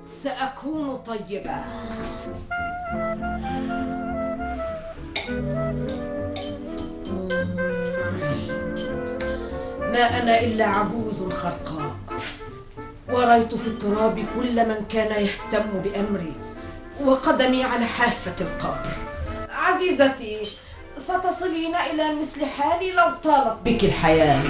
سأكون 0.07 0.97
طيبة. 0.97 1.57
ما 9.81 10.23
أنا 10.23 10.41
إلا 10.41 10.67
عجوز 10.67 11.33
خرقاء. 11.33 11.97
ورأيت 13.09 13.55
في 13.55 13.67
التراب 13.67 14.25
كل 14.37 14.69
من 14.69 14.85
كان 14.89 15.23
يهتم 15.23 15.71
بأمري 15.85 16.33
وقدمي 17.05 17.65
على 17.65 17.85
حافة 17.85 18.35
القبر. 18.41 18.87
عزيزتي 19.51 20.49
ستصلين 20.99 21.75
إلى 21.75 22.15
مثل 22.15 22.45
حالي 22.45 22.93
لو 22.93 23.11
طالت 23.23 23.57
بك 23.65 23.85
الحياة. 23.85 24.43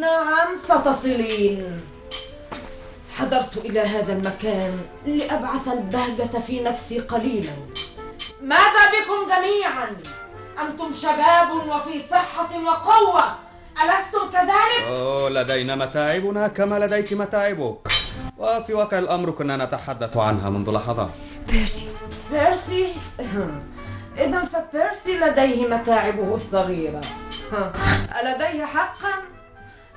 نعم 0.00 0.56
ستصلين. 0.64 1.80
حضرت 3.20 3.56
إلى 3.56 3.80
هذا 3.80 4.12
المكان 4.12 4.80
لأبعث 5.06 5.68
البهجة 5.68 6.38
في 6.46 6.62
نفسي 6.62 6.98
قليلا. 6.98 7.52
ماذا 8.42 8.84
بكم 8.92 9.32
جميعا؟ 9.32 9.96
أنتم 10.62 10.94
شباب 10.94 11.50
وفي 11.50 12.02
صحة 12.10 12.64
وقوة. 12.64 13.24
ألستم 13.82 14.30
كذلك؟ 14.32 14.88
أوه 14.88 15.30
لدينا 15.30 15.76
متاعبنا 15.76 16.48
كما 16.48 16.78
لديك 16.78 17.12
متاعبك. 17.12 17.88
وفي 18.38 18.74
واقع 18.74 18.98
الأمر 18.98 19.30
كنا 19.30 19.56
نتحدث 19.56 20.16
عنها 20.16 20.50
منذ 20.50 20.70
لحظات 20.70 21.10
بيرسي. 21.48 21.88
بيرسي؟ 22.30 22.94
إذا 24.18 24.44
فبيرسي 24.44 25.18
لديه 25.18 25.68
متاعبه 25.68 26.34
الصغيرة. 26.34 27.00
ألديه 28.20 28.64
حقا؟ 28.64 29.12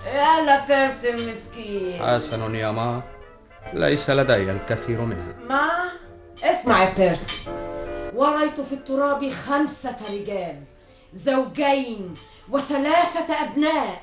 يا 0.05 0.41
لبيرسي 0.41 1.09
المسكين. 1.09 2.05
حسن 2.05 2.55
يا 2.55 2.71
ما. 2.71 3.01
ليس 3.73 4.09
لدي 4.09 4.51
الكثير 4.51 5.01
منها. 5.01 5.33
ما؟ 5.49 5.91
اسمع 6.43 6.83
يا 6.83 6.93
بيرسي 6.93 7.37
ورأيت 8.15 8.61
في 8.61 8.75
التراب 8.75 9.31
خمسة 9.31 9.95
رجال 10.11 10.63
زوجين 11.13 12.15
وثلاثة 12.49 13.33
أبناء. 13.43 14.01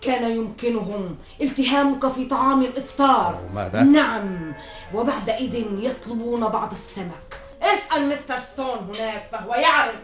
كان 0.00 0.30
يمكنهم 0.30 1.16
التهامك 1.40 2.12
في 2.12 2.24
طعام 2.24 2.62
الإفطار. 2.62 3.40
وماذا؟ 3.50 3.82
نعم 3.82 4.54
وبعدئذ 4.94 5.54
يطلبون 5.78 6.40
بعض 6.40 6.72
السمك. 6.72 7.40
اسأل 7.62 8.08
مستر 8.08 8.38
ستون 8.38 8.78
هناك 8.94 9.28
فهو 9.32 9.54
يعرف. 9.54 10.00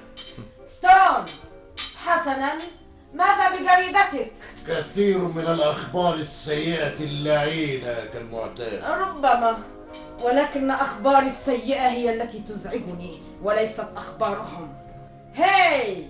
ستون 0.68 1.24
حسنا. 2.04 2.52
ماذا 3.14 3.48
بجريدتك؟ 3.50 4.32
كثير 4.68 5.18
من 5.18 5.46
الأخبار 5.46 6.14
السيئة 6.14 7.00
اللعينة 7.00 7.94
كالمعتاد. 8.12 8.84
ربما 8.84 9.58
ولكن 10.22 10.70
أخباري 10.70 11.26
السيئة 11.26 11.88
هي 11.88 12.14
التي 12.14 12.38
تزعجني 12.48 13.22
وليست 13.42 13.86
أخبارهم. 13.96 14.74
هاي! 15.34 16.06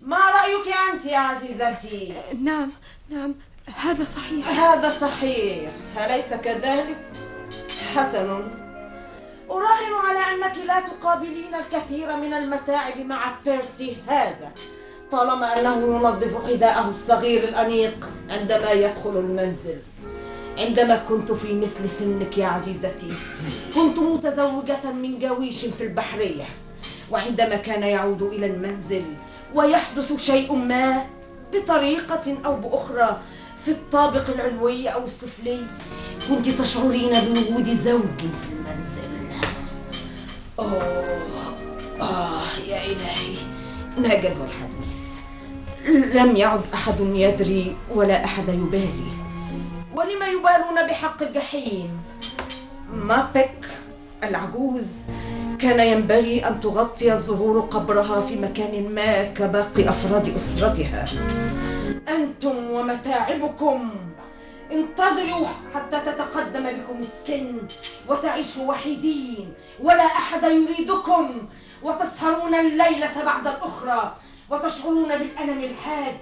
ما 0.00 0.16
رأيك 0.16 0.74
أنت 0.92 1.04
يا 1.04 1.18
عزيزتي؟ 1.18 2.14
نعم 2.42 2.70
نعم 3.10 3.34
هذا 3.76 4.04
صحيح. 4.04 4.48
هذا 4.48 4.90
صحيح. 4.90 5.70
أليس 5.98 6.34
كذلك؟ 6.34 6.96
حسن. 7.94 8.50
أراهن 9.50 9.92
على 10.06 10.18
أنك 10.18 10.58
لا 10.58 10.80
تقابلين 10.80 11.54
الكثير 11.54 12.16
من 12.16 12.34
المتاعب 12.34 12.98
مع 12.98 13.34
بيرسي 13.44 13.96
هذا. 14.08 14.52
طالما 15.12 15.60
أنه 15.60 15.96
ينظف 15.96 16.46
حذاءه 16.46 16.90
الصغير 16.90 17.48
الأنيق 17.48 18.08
عندما 18.30 18.70
يدخل 18.70 19.18
المنزل. 19.18 19.78
عندما 20.58 21.02
كنت 21.08 21.32
في 21.32 21.54
مثل 21.54 21.90
سنك 21.90 22.38
يا 22.38 22.46
عزيزتي. 22.46 23.12
كنت 23.74 23.98
متزوجة 23.98 24.92
من 24.92 25.18
جويش 25.18 25.64
في 25.64 25.84
البحرية. 25.84 26.44
وعندما 27.10 27.56
كان 27.56 27.82
يعود 27.82 28.22
إلى 28.22 28.46
المنزل 28.46 29.02
ويحدث 29.54 30.12
شيء 30.16 30.52
ما 30.54 31.04
بطريقة 31.52 32.36
أو 32.44 32.56
بأخرى 32.56 33.20
في 33.64 33.70
الطابق 33.70 34.30
العلوي 34.34 34.88
أو 34.88 35.04
السفلي 35.04 35.60
كنت 36.28 36.48
تشعرين 36.48 37.20
بوجود 37.20 37.74
زوج 37.74 38.18
في 38.18 38.48
المنزل. 38.52 39.08
أوه 40.58 40.82
آه 42.00 42.42
يا 42.68 42.84
إلهي 42.84 43.36
ما 43.98 44.08
جدوى 44.14 44.46
الحديث 44.46 44.97
لم 45.86 46.36
يعد 46.36 46.60
أحد 46.74 47.00
يدري 47.00 47.76
ولا 47.94 48.24
أحد 48.24 48.48
يبالي. 48.48 49.08
ولم 49.94 50.22
يبالون 50.22 50.88
بحق 50.88 51.22
الجحيم؟ 51.22 52.02
مابك 52.92 53.66
العجوز؟ 54.24 54.86
كان 55.58 55.80
ينبغي 55.80 56.48
أن 56.48 56.60
تغطي 56.60 57.12
الزهور 57.12 57.60
قبرها 57.60 58.20
في 58.20 58.36
مكان 58.36 58.94
ما 58.94 59.22
كباقي 59.22 59.88
أفراد 59.88 60.36
أسرتها. 60.36 61.04
أنتم 62.08 62.70
ومتاعبكم. 62.70 63.90
انتظروا 64.72 65.46
حتى 65.74 66.00
تتقدم 66.00 66.62
بكم 66.62 67.00
السن 67.00 67.58
وتعيشوا 68.08 68.68
وحيدين. 68.68 69.52
ولا 69.82 70.06
أحد 70.06 70.42
يريدكم. 70.42 71.48
وتسهرون 71.82 72.54
الليلة 72.54 73.24
بعد 73.26 73.46
الأخرى. 73.46 74.16
وتشعرون 74.50 75.08
بالألم 75.08 75.64
الحاد 75.64 76.16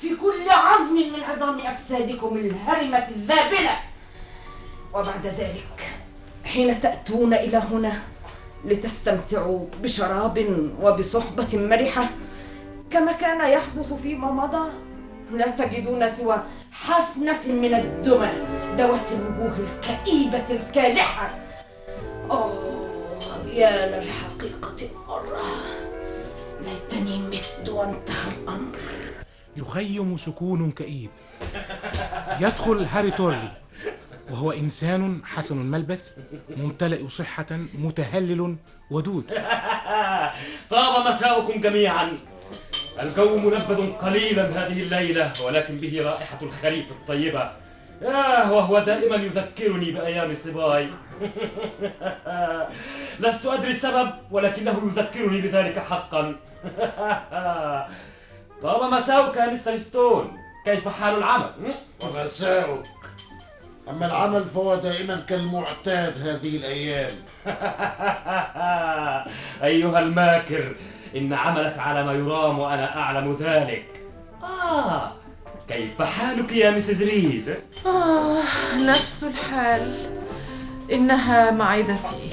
في 0.00 0.08
كل 0.16 0.50
عظم 0.50 0.94
من 0.94 1.22
عظام 1.24 1.58
أجسادكم 1.60 2.36
الهرمة 2.36 3.08
الذابلة. 3.08 3.76
وبعد 4.94 5.26
ذلك 5.26 5.90
حين 6.44 6.80
تأتون 6.80 7.34
إلى 7.34 7.56
هنا 7.56 8.02
لتستمتعوا 8.64 9.66
بشراب 9.82 10.70
وبصحبة 10.82 11.48
مرحة 11.54 12.08
كما 12.90 13.12
كان 13.12 13.50
يحدث 13.50 13.92
فيما 13.92 14.30
مضى 14.30 14.70
لا 15.32 15.46
تجدون 15.46 16.16
سوى 16.16 16.42
حفنة 16.72 17.46
من 17.46 17.74
الدمى 17.74 18.30
ذوات 18.76 19.12
الوجوه 19.12 19.56
الكئيبة 19.58 20.46
الكالحة. 20.50 21.38
أوه 22.30 23.22
يا 23.52 23.86
للحقيقة 23.86 24.88
مرة 25.08 25.42
ليتني 26.60 27.18
مت 27.18 27.51
وانتهى 27.72 28.32
الأمر. 28.42 28.76
يخيم 29.56 30.16
سكون 30.16 30.70
كئيب. 30.70 31.10
يدخل 32.40 32.84
هاري 32.84 33.10
تورلي. 33.10 33.52
وهو 34.30 34.52
إنسان 34.52 35.20
حسن 35.24 35.60
الملبس 35.60 36.20
ممتلئ 36.56 37.08
صحة 37.08 37.46
متهلل 37.74 38.56
ودود. 38.90 39.24
طاب 40.70 41.08
مساؤكم 41.08 41.60
جميعا. 41.60 42.18
الجو 43.00 43.38
منبذ 43.38 43.92
قليلا 43.92 44.44
هذه 44.44 44.82
الليلة 44.82 45.32
ولكن 45.44 45.76
به 45.76 46.02
رائحة 46.02 46.38
الخريف 46.42 46.90
الطيبة. 46.90 47.52
آه 48.04 48.52
وهو 48.52 48.78
دائما 48.78 49.16
يذكرني 49.16 49.90
بأيام 49.90 50.34
صباي 50.34 50.88
لست 53.20 53.46
أدري 53.46 53.70
السبب 53.70 54.10
ولكنه 54.30 54.82
يذكرني 54.86 55.40
بذلك 55.40 55.78
حقا. 55.78 56.36
طاب 58.62 58.92
مساؤك 58.92 59.36
يا 59.36 59.50
مستر 59.50 59.76
ستون. 59.76 60.36
كيف 60.64 60.88
حال 60.88 61.14
العمل؟ 61.14 61.50
ومساؤك. 62.00 62.84
أما 63.90 64.06
العمل 64.06 64.44
فهو 64.44 64.74
دائما 64.74 65.16
كالمعتاد 65.28 66.28
هذه 66.28 66.56
الأيام. 66.56 67.12
أيها 69.62 69.98
الماكر 69.98 70.74
إن 71.16 71.32
عملك 71.32 71.78
على 71.78 72.04
ما 72.04 72.12
يرام 72.12 72.58
وأنا 72.58 72.96
أعلم 72.98 73.36
ذلك. 73.40 73.84
آه 74.42 75.12
كيف 75.68 76.02
حالك 76.02 76.52
يا 76.52 76.70
مسز 76.70 77.02
ريد؟ 77.02 77.56
آه 77.86 78.42
نفس 78.76 79.24
الحال 79.24 79.94
إنها 80.92 81.50
معدتي 81.50 82.30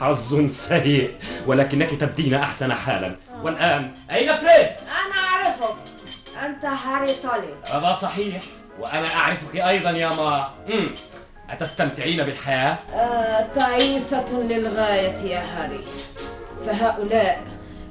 حظ 0.00 0.50
سيء 0.50 1.14
ولكنك 1.46 1.90
تبدين 1.90 2.34
أحسن 2.34 2.72
حالا 2.74 3.16
والآن 3.42 3.92
أين 4.10 4.36
فريد؟ 4.36 4.68
أنا 5.06 5.24
أعرفك 5.24 5.74
أنت 6.44 6.64
هاري 6.64 7.14
تولي 7.22 7.54
هذا 7.72 7.92
صحيح 7.92 8.42
وأنا 8.80 9.14
أعرفك 9.14 9.56
أيضا 9.56 9.90
يا 9.90 10.08
ما 10.08 10.50
مم. 10.68 10.90
أتستمتعين 11.50 12.22
بالحياة؟ 12.24 12.78
آه 12.94 13.46
تعيسة 13.54 14.42
للغاية 14.42 15.16
يا 15.18 15.38
هاري 15.40 15.84
فهؤلاء 16.66 17.42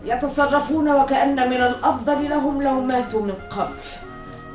يتصرفون 0.06 0.90
وكأن 0.90 1.50
من 1.50 1.58
الأفضل 1.64 2.30
لهم 2.30 2.62
لو 2.64 2.82
ماتوا 2.82 3.22
من 3.22 3.34
قبل 3.50 3.74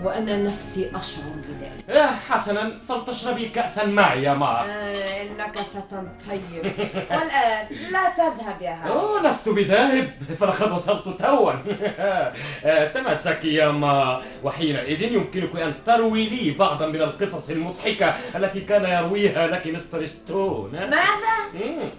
وأنا 0.05 0.37
نفسي 0.37 0.91
أشعر 0.95 1.25
بذلك. 1.49 1.91
آه 1.99 2.07
حسنا 2.07 2.79
فلتشربي 2.89 3.49
كأسا 3.49 3.87
معي 3.87 4.23
يا 4.23 4.35
ما 4.35 4.47
آه 4.65 5.23
إنك 5.23 5.59
فتى 5.59 6.03
طيب 6.29 6.65
والآن 7.17 7.67
لا 7.93 8.11
تذهب 8.17 8.63
يا 8.63 8.71
هاري 8.83 8.91
أوه 8.93 9.23
لست 9.23 9.49
بذاهب 9.49 10.11
فلقد 10.41 10.73
وصلت 10.73 11.09
توا 11.23 11.53
آه، 11.99 12.89
تمسكي 12.89 13.55
يا 13.55 13.69
ما 13.71 14.23
وحينئذ 14.45 15.03
يمكنك 15.03 15.57
أن 15.57 15.75
تروي 15.87 16.29
لي 16.29 16.51
بعضا 16.51 16.87
من 16.87 17.03
القصص 17.03 17.51
المضحكة 17.51 18.07
التي 18.37 18.61
كان 18.61 18.85
يرويها 18.85 19.47
لك 19.47 19.67
مستر 19.67 20.05
ستون؟ 20.05 20.71
ماذا؟ 20.73 21.37
مم. 21.55 21.91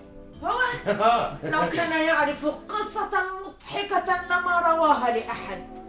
هو 0.44 1.32
لو 1.54 1.70
كان 1.70 1.92
يعرف 2.08 2.46
قصة 2.46 3.10
مضحكة 3.46 4.26
لما 4.26 4.60
رواها 4.60 5.18
لأحد. 5.18 5.83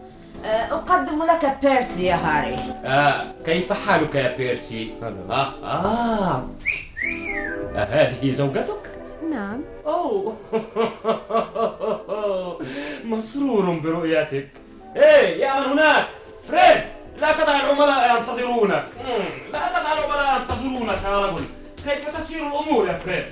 أقدم 0.45 1.23
لك 1.23 1.57
بيرسي 1.61 2.05
يا 2.05 2.15
هاري. 2.15 2.57
آه 2.85 3.31
كيف 3.45 3.73
حالك 3.73 4.15
يا 4.15 4.37
بيرسي؟ 4.37 4.93
آه 5.29 5.53
آه. 5.63 6.47
أهذه 7.75 8.31
زوجتك؟ 8.31 8.91
نعم. 9.31 9.61
أوه. 9.87 10.35
مسرور 13.05 13.79
برؤيتك. 13.79 14.47
إيه 14.95 15.41
يا 15.41 15.59
من 15.59 15.65
هناك. 15.65 16.05
فريد 16.47 16.83
لا 17.21 17.31
تدع 17.31 17.55
العملاء 17.59 18.17
ينتظرونك. 18.19 18.85
لا 19.53 19.59
تدع 19.69 19.93
العملاء 19.93 20.41
ينتظرونك 20.41 21.03
يا 21.03 21.19
رجل. 21.19 21.43
كيف 21.85 22.17
تسير 22.17 22.47
الأمور 22.47 22.87
يا 22.87 22.93
فريد؟ 22.93 23.25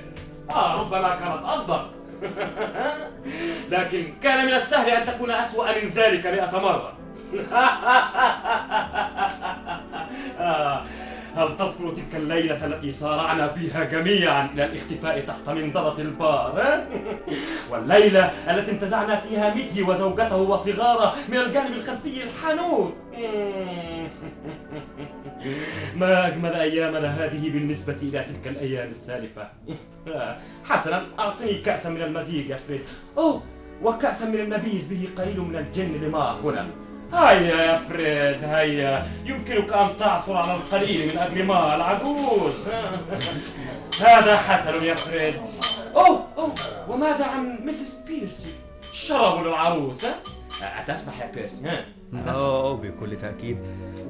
آه 0.50 0.80
ربما 0.80 1.08
كانت 1.08 1.44
أفضل 1.44 1.86
لكن 3.74 4.12
كان 4.22 4.46
من 4.46 4.52
السهل 4.54 4.90
أن 4.90 5.06
تكون 5.06 5.30
أسوأ 5.30 5.82
من 5.82 5.88
ذلك 5.88 6.26
مئة 6.26 6.58
مرة 6.58 6.88
آه، 6.88 6.93
هل 11.36 11.56
تذكر 11.56 11.90
تلك 11.90 12.14
الليلة 12.14 12.66
التي 12.66 12.92
صارعنا 12.92 13.48
فيها 13.48 13.84
جميعا 13.84 14.48
إلى 14.54 14.64
الاختفاء 14.64 15.20
تحت 15.20 15.48
منضدة 15.48 16.02
البار؟ 16.02 16.84
والليلة 17.70 18.24
التي 18.24 18.70
انتزعنا 18.70 19.16
فيها 19.16 19.54
ميتي 19.54 19.82
وزوجته 19.82 20.36
وصغاره 20.36 21.14
من 21.28 21.36
الجانب 21.36 21.72
الخلفي 21.72 22.22
الحانوت. 22.22 22.94
ما 26.00 26.26
أجمل 26.26 26.54
أيامنا 26.54 27.24
هذه 27.24 27.50
بالنسبة 27.50 27.96
إلى 28.02 28.18
تلك 28.18 28.46
الأيام 28.46 28.88
السالفة. 28.88 29.48
حسنا 30.64 31.02
أعطني 31.18 31.58
كأسا 31.58 31.90
من 31.90 32.02
المزيج 32.02 32.50
يا 32.50 32.56
فريد. 32.56 32.80
أوه 33.18 33.42
وكأسا 33.82 34.28
من 34.28 34.40
النبيذ 34.40 34.88
به 34.90 35.08
قليل 35.22 35.40
من 35.40 35.56
الجن 35.56 35.92
لما 36.02 36.40
هنا 36.44 36.66
هيا 37.14 37.62
يا 37.62 37.78
فريد 37.78 38.44
هيا 38.44 39.10
يمكنك 39.24 39.72
أن 39.72 39.96
تعثر 39.96 40.36
على 40.36 40.54
القليل 40.54 41.06
من 41.08 41.18
أجل 41.18 41.44
ما 41.44 41.76
العجوز 41.76 42.68
هذا 44.06 44.36
حسن 44.36 44.84
يا 44.84 44.94
فريد 44.94 45.34
أوه 45.96 46.26
أوه 46.38 46.54
وماذا 46.88 47.24
عن 47.24 47.58
مسز 47.64 48.04
بيرسي 48.06 48.52
شراب 48.92 49.46
للعروس 49.46 50.04
ها؟ 50.04 50.14
أتسمح 50.62 51.20
يا 51.20 51.32
بيرسي 51.34 51.68
ها؟ 51.68 51.84
أتسمح؟ 52.14 52.34
أوه 52.34 52.76
بكل 52.76 53.16
تأكيد 53.16 53.58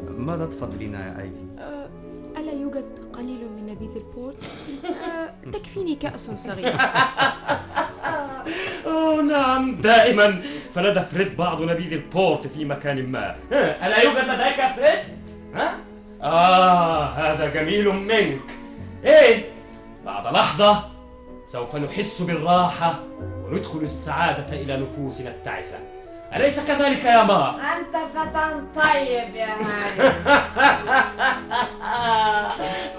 ماذا 0.08 0.46
تفضلين 0.46 0.94
يا 0.94 1.20
أيفي؟ 1.20 1.44
آه، 2.54 2.60
يوجد 2.60 2.84
قليل 3.12 3.48
من 3.56 3.66
نبيذ 3.66 3.96
البورت؟ 3.96 4.36
آه، 4.84 5.50
تكفيني 5.50 5.94
كأس 5.94 6.30
صغير 6.30 6.76
أوه 8.86 9.22
نعم 9.22 9.80
دائما 9.80 10.42
فلدى 10.74 11.00
فريد 11.00 11.36
بعض 11.36 11.62
نبيذ 11.62 11.92
البورت 11.92 12.46
في 12.46 12.64
مكان 12.64 13.06
ما 13.06 13.36
ها، 13.52 13.86
ألا 13.86 13.98
يوجد 14.02 14.18
لديك 14.18 14.66
فريد؟ 14.76 14.98
ها؟ 15.54 15.74
آه 16.22 17.04
هذا 17.04 17.46
جميل 17.48 17.88
منك 17.88 18.40
إيه 19.04 19.44
بعد 20.06 20.34
لحظة 20.34 20.82
سوف 21.46 21.76
نحس 21.76 22.22
بالراحة 22.22 22.94
وندخل 23.44 23.78
السعادة 23.78 24.62
إلى 24.62 24.76
نفوسنا 24.76 25.28
التعسة 25.30 25.78
أليس 26.36 26.66
كذلك 26.66 27.04
يا 27.04 27.22
ما؟ 27.22 27.56
أنت 27.76 27.96
فتى 28.14 28.60
طيب 28.76 29.36
يا 29.36 29.46
هاري 29.46 30.12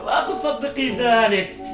لا 0.06 0.22
تصدقي 0.28 0.90
ذلك 0.90 1.65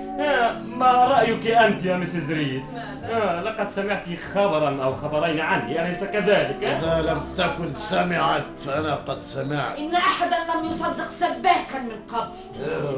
ما 0.67 0.91
رأيك 0.91 1.47
أنت 1.47 1.85
يا 1.85 1.95
مسز 1.95 2.31
ريد؟ 2.31 2.63
آه، 3.03 3.41
لقد 3.41 3.69
سمعت 3.69 4.07
خبرا 4.33 4.83
أو 4.83 4.93
خبرين 4.93 5.39
عني 5.39 5.81
أليس 5.81 6.03
كذلك؟ 6.03 6.63
إذا 6.63 7.01
لم 7.01 7.33
تكن 7.37 7.73
سمعت 7.73 8.59
فأنا 8.65 8.95
قد 8.95 9.21
سمعت. 9.21 9.77
إن 9.77 9.95
أحدا 9.95 10.37
لم 10.53 10.65
يصدق 10.65 11.07
سباكا 11.07 11.79
من 11.79 12.15
قبل. 12.15 12.31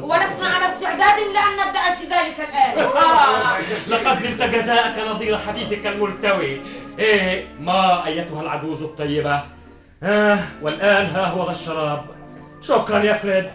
ولسنا 0.02 0.48
على 0.48 0.74
استعداد 0.74 1.18
لأن 1.34 1.66
نبدأ 1.66 1.94
في 1.94 2.04
ذلك 2.04 2.48
الآن. 2.48 2.88
لقد 3.90 4.22
نلت 4.22 4.42
جزاءك 4.42 5.08
نظير 5.08 5.38
حديثك 5.38 5.86
الملتوي. 5.86 6.60
إيه 6.98 7.48
ما 7.60 8.06
أيتها 8.06 8.42
العجوز 8.42 8.82
الطيبة؟ 8.82 9.42
آه 10.02 10.38
والآن 10.62 11.06
ها 11.06 11.26
هو 11.26 11.46
ذا 11.46 11.52
الشراب. 11.52 12.04
شكرا 12.62 12.98
يا 12.98 13.14
فريد. 13.14 13.50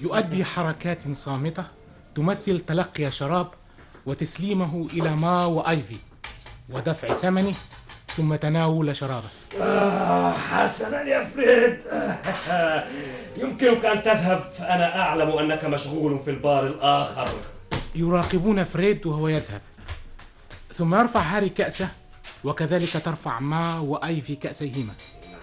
يؤدي 0.00 0.44
حركات 0.44 1.12
صامتة؟ 1.12 1.64
تمثل 2.14 2.60
تلقي 2.60 3.10
شراب 3.10 3.46
وتسليمه 4.06 4.86
إلى 4.92 5.16
ما 5.16 5.44
وأيفي 5.44 5.96
ودفع 6.70 7.14
ثمنه 7.14 7.54
ثم 8.16 8.34
تناول 8.34 8.96
شرابه. 8.96 9.28
آه 9.60 10.32
حسنا 10.32 11.02
يا 11.02 11.24
فريد. 11.24 11.78
يمكنك 13.42 13.84
أن 13.84 14.02
تذهب 14.02 14.50
فأنا 14.58 15.00
أعلم 15.00 15.28
أنك 15.38 15.64
مشغول 15.64 16.20
في 16.24 16.30
البار 16.30 16.66
الآخر. 16.66 17.28
يراقبون 17.94 18.64
فريد 18.64 19.06
وهو 19.06 19.28
يذهب. 19.28 19.60
ثم 20.74 20.94
يرفع 20.94 21.20
هاري 21.20 21.48
كأسه 21.48 21.88
وكذلك 22.44 22.92
ترفع 23.04 23.40
ما 23.40 23.78
وأيفي 23.78 24.36
كأسيهما. 24.36 24.92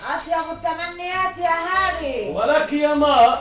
أطيب 0.01 0.45
التمنيات 0.51 1.37
يا 1.37 1.57
هاري. 1.67 2.31
ولك 2.35 2.73
يا 2.73 2.93
ما. 2.93 3.33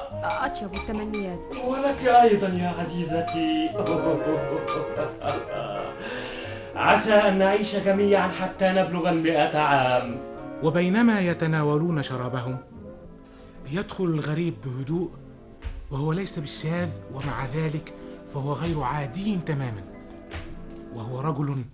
أطيب 0.47 0.75
التمنيات. 0.75 1.39
ولك 1.67 2.07
أيضا 2.07 2.49
يا 2.49 2.75
عزيزتي. 2.79 3.71
عسى 6.77 7.15
أن 7.15 7.39
نعيش 7.39 7.77
جميعا 7.77 8.29
حتى 8.29 8.69
نبلغ 8.69 9.09
المئة 9.09 9.59
عام. 9.59 10.21
وبينما 10.63 11.21
يتناولون 11.21 12.03
شرابهم 12.03 12.59
يدخل 13.71 14.05
الغريب 14.05 14.55
بهدوء 14.65 15.11
وهو 15.91 16.13
ليس 16.13 16.39
بالشاذ 16.39 16.89
ومع 17.15 17.45
ذلك 17.45 17.95
فهو 18.35 18.53
غير 18.53 18.81
عادي 18.81 19.39
تماما. 19.47 19.83
وهو 20.95 21.21
رجل 21.21 21.65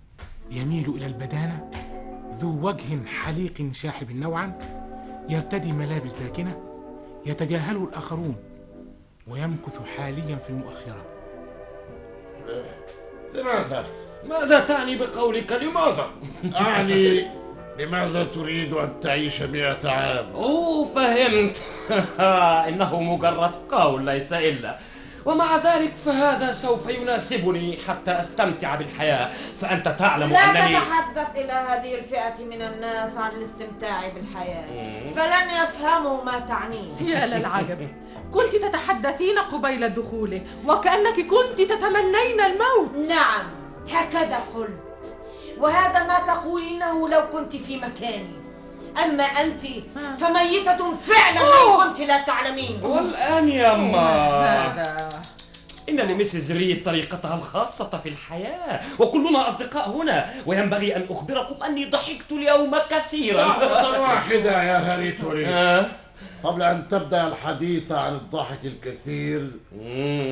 يميل 0.51 0.89
إلى 0.89 1.05
البدانة 1.05 1.71
ذو 2.39 2.67
وجه 2.67 3.05
حليق 3.05 3.69
شاحب 3.71 4.11
نوعا. 4.11 4.76
يرتدي 5.29 5.71
ملابس 5.71 6.13
داكنه 6.13 6.61
يتجاهله 7.25 7.83
الآخرون 7.83 8.35
ويمكث 9.27 9.79
حاليا 9.97 10.35
في 10.35 10.49
المؤخرة 10.49 11.05
لماذا؟ 13.33 13.85
ماذا 14.25 14.59
تعني 14.59 14.95
بقولك 14.95 15.51
لماذا؟ 15.51 16.09
أعني 16.61 17.27
لماذا 17.79 18.23
تريد 18.23 18.73
أن 18.73 18.99
تعيش 19.01 19.41
مئة 19.41 19.89
عام؟ 19.89 20.25
أوه 20.35 20.85
فهمت 20.95 21.63
إنه 22.69 23.01
مجرد 23.01 23.55
قول 23.69 24.05
ليس 24.05 24.33
إلا 24.33 24.79
ومع 25.27 25.57
ذلك 25.57 25.93
فهذا 26.05 26.51
سوف 26.51 26.89
يناسبني 26.89 27.77
حتى 27.87 28.11
أستمتع 28.11 28.75
بالحياة. 28.75 29.31
فأنت 29.61 29.95
تعلم 29.99 30.29
لا 30.29 30.39
أنني 30.39 30.79
تتحدث 30.79 31.35
إلى 31.35 31.51
هذه 31.51 31.95
الفئة 31.95 32.45
من 32.45 32.61
الناس 32.61 33.17
عن 33.17 33.31
الاستمتاع 33.31 34.01
بالحياة. 34.15 34.65
فلن 35.11 35.63
يفهموا 35.63 36.23
ما 36.23 36.39
تعنيه. 36.39 37.01
يا 37.11 37.25
للعجب. 37.25 37.87
كنت 38.33 38.55
تتحدثين 38.55 39.39
قبيل 39.39 39.93
دخوله 39.93 40.41
وكأنك 40.65 41.19
كنت 41.19 41.61
تتمنين 41.61 42.41
الموت. 42.41 43.07
نعم 43.09 43.45
هكذا 43.91 44.39
قلت. 44.55 44.87
وهذا 45.57 46.07
ما 46.07 46.19
تقولينه 46.33 47.09
لو 47.09 47.21
كنت 47.31 47.55
في 47.55 47.77
مكاني 47.77 48.36
أما 49.03 49.23
أنت 49.23 49.61
فميتة 50.19 50.95
فعلا 50.95 51.41
إن 51.41 51.77
كنت 51.77 52.01
لا 52.01 52.21
تعلمين. 52.21 52.79
والآن 52.83 53.47
يا 53.49 53.75
أما 53.75 54.09
هذا. 54.45 55.09
إن 55.89 55.95
لمسز 55.95 56.51
ريد 56.51 56.83
طريقتها 56.83 57.35
الخاصة 57.35 57.99
في 58.03 58.09
الحياة 58.09 58.81
وكلنا 58.99 59.49
أصدقاء 59.49 59.89
هنا 59.89 60.33
وينبغي 60.45 60.95
أن 60.95 61.05
أخبركم 61.09 61.63
أني 61.63 61.89
ضحكت 61.89 62.31
اليوم 62.31 62.77
كثيرا. 62.89 63.41
لحظة 63.41 64.01
واحدة 64.01 64.63
يا 64.63 64.77
هاري 64.77 65.11
توري. 65.11 65.45
آه. 65.45 65.85
قبل 66.43 66.61
أن 66.61 66.87
تبدأ 66.89 67.27
الحديث 67.27 67.91
عن 67.91 68.13
الضحك 68.13 68.59
الكثير 68.63 69.51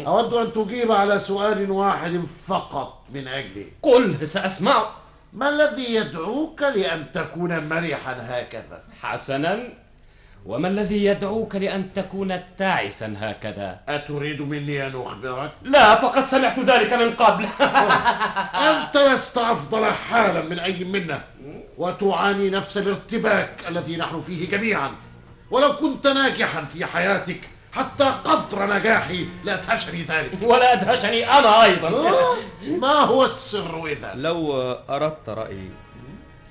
أود 0.08 0.34
أن 0.34 0.54
تجيب 0.54 0.92
على 0.92 1.20
سؤال 1.20 1.72
واحد 1.72 2.24
فقط 2.48 3.04
من 3.14 3.28
أجلي. 3.28 3.68
قل 3.82 4.28
سأسمع. 4.28 4.90
ما 5.36 5.50
الذي 5.50 5.96
يدعوك 5.96 6.62
لأن 6.62 7.06
تكون 7.14 7.70
مرحا 7.70 8.16
هكذا؟ 8.22 8.84
حسنا 9.02 9.70
وما 10.46 10.68
الذي 10.68 11.06
يدعوك 11.06 11.56
لأن 11.56 11.94
تكون 11.94 12.40
تعسا 12.58 13.16
هكذا؟ 13.20 13.80
أتريد 13.90 14.42
مني 14.42 14.88
أن 14.88 14.96
أخبرك؟ 14.96 15.52
لا 15.62 15.96
فقد 15.96 16.26
سمعت 16.26 16.60
ذلك 16.60 16.94
من 16.94 17.14
قبل 17.14 17.48
أنت 18.70 18.98
لست 18.98 19.38
أفضل 19.38 19.86
حالا 19.86 20.42
من 20.42 20.60
أي 20.60 20.84
منا 20.84 21.22
وتعاني 21.78 22.50
نفس 22.50 22.78
الارتباك 22.78 23.64
الذي 23.68 23.98
نحن 23.98 24.22
فيه 24.22 24.50
جميعا 24.50 24.92
ولو 25.52 25.74
كنت 25.76 26.08
ناجحا 26.08 26.66
في 26.66 26.86
حياتك 26.86 27.40
حتى 27.76 28.04
قدر 28.04 28.78
نجاحي 28.78 29.28
لأدهشني 29.44 30.02
ذلك. 30.02 30.32
ولا 30.42 30.74
أدهشني 30.74 31.30
أنا 31.32 31.64
أيضا. 31.64 31.90
آه، 31.90 32.36
ما 32.82 32.88
هو 32.88 33.26
السر 33.26 33.86
إذا؟ 33.86 34.14
لو 34.16 34.62
أردت 34.90 35.30
رأيي 35.30 35.70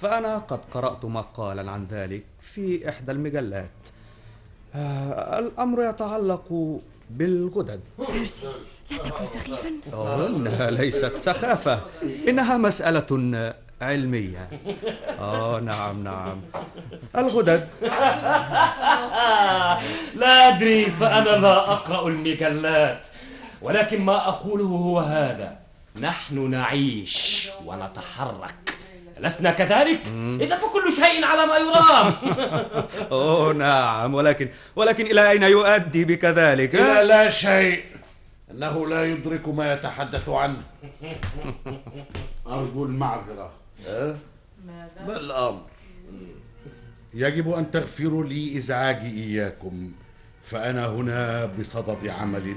فأنا 0.02 0.38
قد 0.38 0.60
قرأت 0.70 1.04
مقالا 1.04 1.70
عن 1.70 1.86
ذلك 1.90 2.24
في 2.40 2.88
إحدى 2.88 3.12
المجلات. 3.12 3.70
آه، 4.74 5.38
الأمر 5.38 5.82
يتعلق 5.82 6.78
بالغدد. 7.10 7.80
بيرسي 7.98 8.46
لا 8.90 8.98
تكن 8.98 9.26
سخيفا. 9.26 9.70
أوه، 9.92 10.26
إنها 10.26 10.70
ليست 10.70 11.16
سخافة. 11.16 11.80
إنها 12.28 12.56
مسألة 12.56 13.06
علمية. 13.82 14.48
آه 15.20 15.60
نعم 15.60 16.04
نعم. 16.04 16.40
الغدد. 17.16 17.68
لا 20.20 20.48
أدري 20.48 20.86
فأنا 20.90 21.30
لا 21.30 21.72
أقرأ 21.72 22.08
المجلات 22.08 23.06
ولكن 23.62 24.00
ما 24.00 24.28
أقوله 24.28 24.64
هو 24.64 24.98
هذا. 24.98 25.56
نحن 26.00 26.50
نعيش 26.50 27.48
ونتحرك. 27.66 28.54
لسنا 29.20 29.50
كذلك؟ 29.50 30.00
إذا 30.40 30.56
فكل 30.56 30.92
شيء 30.92 31.24
على 31.24 31.46
ما 31.46 31.56
يرام. 31.56 32.14
أوه 33.12 33.52
نعم. 33.52 34.14
ولكن 34.14 34.48
ولكن 34.76 35.06
إلى 35.06 35.30
أين 35.30 35.42
يؤدي 35.42 36.04
بك 36.04 36.24
ذلك 36.24 36.74
إلى 36.74 37.08
لا 37.08 37.28
شيء. 37.28 37.84
إنه 38.50 38.86
لا 38.86 39.04
يدرك 39.04 39.48
ما 39.48 39.72
يتحدث 39.72 40.28
عنه. 40.28 40.62
أرجو 42.46 42.84
المعذرة؟ 42.84 43.63
ما 45.06 45.16
الأمر؟ 45.16 45.62
يجب 47.14 47.50
أن 47.52 47.70
تغفروا 47.70 48.24
لي 48.24 48.58
إزعاجي 48.58 49.24
إياكم 49.24 49.92
فأنا 50.42 50.86
هنا 50.86 51.44
بصدد 51.44 52.06
عمل 52.06 52.56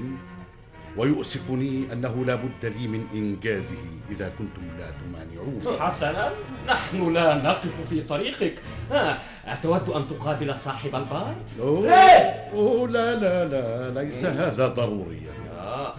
ويؤسفني 0.96 1.92
أنه 1.92 2.24
لا 2.24 2.34
بد 2.34 2.66
لي 2.66 2.86
من 2.86 3.06
إنجازه 3.14 3.76
إذا 4.10 4.28
كنتم 4.28 4.62
لا 4.78 4.90
تمانعون 4.90 5.62
حسنا 5.80 6.32
نحن 6.68 7.12
لا 7.12 7.34
نقف 7.34 7.88
في 7.88 8.02
طريقك 8.02 8.54
ها 8.90 9.18
أتود 9.46 9.88
أن 9.90 10.08
تقابل 10.08 10.56
صاحب 10.56 10.94
البار؟ 10.94 11.34
أوه, 11.60 11.80
فريد! 11.80 12.52
أوه 12.52 12.88
لا 12.88 13.14
لا 13.14 13.44
لا 13.44 14.02
ليس 14.02 14.24
هذا 14.24 14.68
ضروريا 14.68 15.32
آه. 15.58 15.94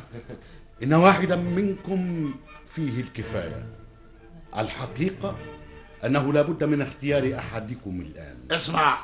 إن 0.84 0.94
واحدا 0.94 1.36
منكم 1.36 2.34
فيه 2.68 3.02
الكفاية 3.02 3.79
الحقيقة 4.58 5.36
أنه 6.06 6.34
لا 6.34 6.42
بد 6.42 6.64
من 6.64 6.82
اختيار 6.82 7.36
أحدكم 7.38 8.02
الآن. 8.02 8.38
اسمع 8.52 8.98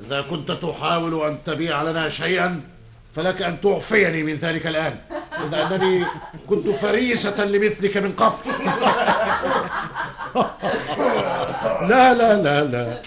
إذا 0.00 0.22
كنت 0.22 0.50
تحاول 0.52 1.26
أن 1.26 1.38
تبيع 1.44 1.82
لنا 1.82 2.08
شيئا 2.08 2.60
فلك 3.14 3.42
أن 3.42 3.60
تعفيني 3.60 4.22
من 4.22 4.34
ذلك 4.34 4.66
الآن 4.66 4.98
إذ 5.46 5.54
أنني 5.54 6.04
كنت 6.46 6.68
فريسة 6.68 7.44
لمثلك 7.44 7.96
من 7.96 8.12
قبل. 8.12 8.34
لا 11.90 12.14
لا 12.14 12.42
لا 12.42 12.64
لا. 12.64 13.02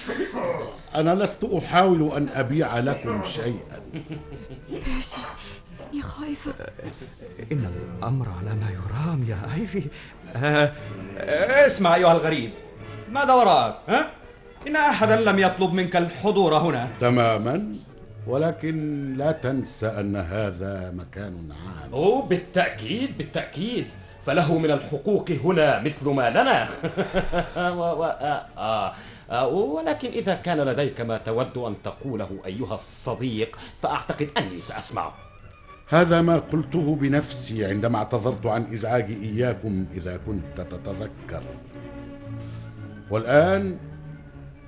أنا 0.95 1.23
لست 1.23 1.43
أحاول 1.43 2.11
أن 2.11 2.29
أبيع 2.33 2.79
لكم 2.79 3.23
شيئا. 3.25 3.81
بيرسي 4.69 5.17
إني 5.93 6.01
خائفة 6.01 6.53
إن 7.51 7.71
الأمر 7.99 8.27
على 8.39 8.55
ما 8.55 8.69
يرام 8.71 9.25
يا 9.29 9.49
أيفي. 9.55 9.83
اسمع 11.67 11.95
أيها 11.95 12.11
الغريب 12.11 12.51
ماذا 13.11 13.33
وراءك 13.33 13.75
ها؟ 13.87 14.09
إن 14.67 14.75
أحدا 14.75 15.15
لم 15.21 15.39
يطلب 15.39 15.73
منك 15.73 15.95
الحضور 15.95 16.57
هنا 16.57 16.87
تماما 16.99 17.75
ولكن 18.27 18.75
لا 19.17 19.31
تنسى 19.31 19.87
أن 19.87 20.15
هذا 20.15 20.91
مكان 20.95 21.51
عام 21.51 21.93
أوه 21.93 22.21
بالتأكيد 22.21 23.17
بالتأكيد 23.17 23.87
فله 24.25 24.57
من 24.57 24.71
الحقوق 24.71 25.31
هنا 25.31 25.79
مثل 25.79 26.09
ما 26.09 26.29
لنا 26.29 26.69
و... 27.79 27.79
و... 27.79 28.03
آه. 28.03 28.45
آه. 28.57 28.93
آه. 29.31 29.47
ولكن 29.47 30.09
إذا 30.09 30.35
كان 30.35 30.57
لديك 30.57 31.01
ما 31.01 31.17
تود 31.17 31.57
أن 31.57 31.75
تقوله 31.83 32.29
أيها 32.45 32.75
الصديق 32.75 33.57
فأعتقد 33.81 34.29
أني 34.37 34.59
سأسمعه 34.59 35.26
هذا 35.89 36.21
ما 36.21 36.37
قلته 36.37 36.95
بنفسي 36.95 37.65
عندما 37.65 37.97
اعتذرت 37.97 38.45
عن 38.45 38.73
إزعاجي 38.73 39.23
إياكم 39.23 39.85
إذا 39.93 40.19
كنت 40.25 40.61
تتذكر. 40.61 41.43
والآن 43.11 43.77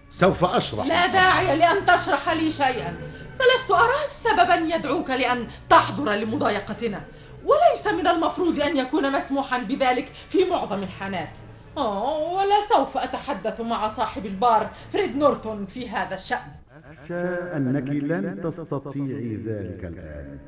سوف 0.09 0.45
أشرح. 0.45 0.85
لا 0.85 1.07
داعي 1.07 1.57
لأن 1.57 1.85
تشرح 1.85 2.29
لي 2.29 2.51
شيئا. 2.51 2.97
فلست 3.39 3.71
أرى 3.71 4.07
سببا 4.09 4.75
يدعوك 4.75 5.09
لأن 5.09 5.47
تحضر 5.69 6.13
لمضايقتنا. 6.13 7.01
وليس 7.45 7.87
من 7.87 8.07
المفروض 8.07 8.59
أن 8.59 8.77
يكون 8.77 9.11
مسموحا 9.11 9.57
بذلك 9.57 10.11
في 10.29 10.45
معظم 10.45 10.83
الحانات. 10.83 11.39
أوه 11.77 12.33
ولا 12.33 12.61
سوف 12.69 12.97
أتحدث 12.97 13.61
مع 13.61 13.87
صاحب 13.87 14.25
البار 14.25 14.69
فريد 14.93 15.17
نورتون 15.17 15.65
في 15.65 15.89
هذا 15.89 16.15
الشأن. 16.15 16.51
أخشى 16.91 17.23
أنك 17.55 17.89
لن 17.89 18.41
تستطيعي 18.43 19.35
ذلك 19.35 19.85
الآن. 19.85 20.39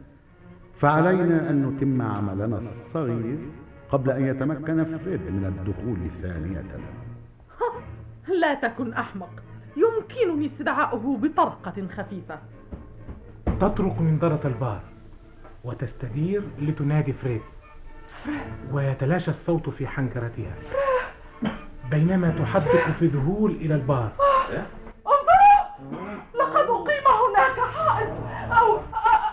فعلينا 0.82 1.50
أن 1.50 1.66
نتم 1.66 2.02
عملنا 2.02 2.58
الصغير 2.58 3.38
قبل 3.92 4.12
أن 4.12 4.26
يتمكن 4.28 4.98
فريد 4.98 5.22
من 5.22 5.46
الدخول 5.46 6.10
ثانية. 6.22 6.64
لا 8.28 8.54
تكن 8.54 8.94
أحمق. 8.94 9.30
يمكنني 9.78 10.46
استدعاؤه 10.46 11.18
بطرقة 11.18 11.88
خفيفة. 11.88 12.40
تطرق 13.60 14.02
منظرة 14.02 14.48
البار 14.48 14.82
وتستدير 15.64 16.44
لتنادي 16.60 17.14
فريد. 17.14 17.42
ويتلاشى 18.72 19.32
الصوت 19.32 19.70
في 19.70 19.88
حنجرتها 19.88 20.56
بينما 21.92 22.30
تحدق 22.30 22.92
في 22.92 23.08
ذهول 23.08 23.52
إلى 23.52 23.76
البار. 23.76 24.12
انظروا 25.08 25.64
لقد 26.36 26.66
أقيم 26.70 27.06
هناك 27.22 27.60
حائط 27.60 28.14
أو 28.52 28.78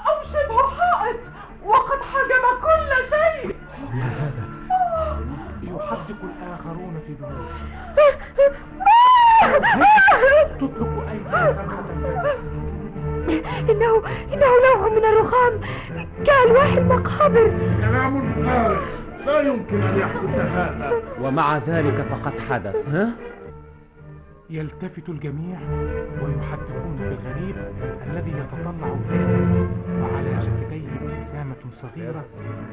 أو 0.09 0.23
شبه 0.23 0.63
حائط. 0.63 1.21
وقد 1.69 2.01
حجب 2.13 2.45
كل 2.63 2.91
شيء. 3.11 3.57
هذا 3.93 4.45
يحدق 5.63 6.21
الآخرون 6.23 6.95
في 7.07 7.13
ذهول 7.13 7.47
تطلق 10.61 10.93
أي 11.11 11.19
صرخة 11.55 11.85
إنه 13.71 13.93
إنه 14.33 14.51
لوح 14.65 14.93
من 14.93 15.05
الرخام. 15.05 15.61
كألواح 16.27 16.73
المقابر 16.73 17.49
كلام 17.81 18.33
فارغ. 18.33 18.81
لا 19.27 19.41
يمكن 19.41 19.83
أن 19.83 19.99
يحدث 19.99 20.41
هذا. 20.41 21.03
ومع 21.21 21.59
ذلك 21.59 22.03
فقد 22.03 22.41
حدث. 22.51 22.77
ها؟ 22.93 23.13
يلتفت 24.51 25.09
الجميع 25.09 25.59
ويحدقون 26.23 26.99
في 26.99 27.05
الغريب 27.05 27.57
الذي 28.11 28.31
يتطلع 28.31 28.97
إليه. 29.11 29.38
شفتيه 30.41 30.89
ابتسامة 31.03 31.57
صغيرة 31.71 32.25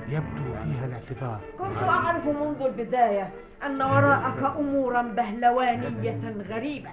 يبدو 0.10 0.54
فيها 0.64 0.86
الاعتذار. 0.86 1.40
كنت 1.60 1.84
أعرف 1.84 2.26
منذ 2.26 2.62
البداية 2.62 3.30
أن 3.66 3.82
وراءك 3.82 4.56
أمورا 4.60 5.02
بهلوانية 5.02 6.36
غريبة. 6.50 6.90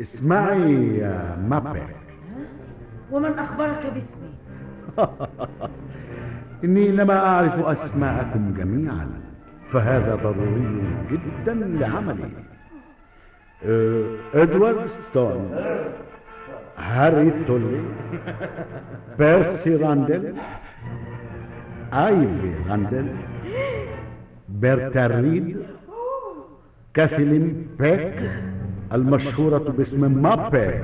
اسمعي 0.00 0.96
يا 0.98 1.36
مابي 1.48 1.82
ومن 3.10 3.38
أخبرك 3.38 3.86
باسمي؟ 3.94 4.32
إني 6.64 6.88
لما 6.88 7.26
أعرف 7.26 7.54
أسماءكم 7.66 8.54
جميعا 8.54 9.10
فهذا 9.70 10.14
ضروري 10.14 10.96
جدا 11.10 11.54
لعملي. 11.54 12.30
أه، 13.64 14.16
إدوارد 14.34 14.86
ستون. 14.86 15.50
هاري 16.82 17.30
تولي 17.46 17.80
بيرسي 19.18 19.76
راندل 19.76 20.34
آيفي 21.92 22.52
راندل 22.68 23.06
بيرتا 24.48 25.06
ريد 25.06 25.56
كاثلين 26.94 27.66
بيك 27.78 28.30
المشهورة 28.92 29.58
باسم 29.58 30.22
مابي 30.22 30.80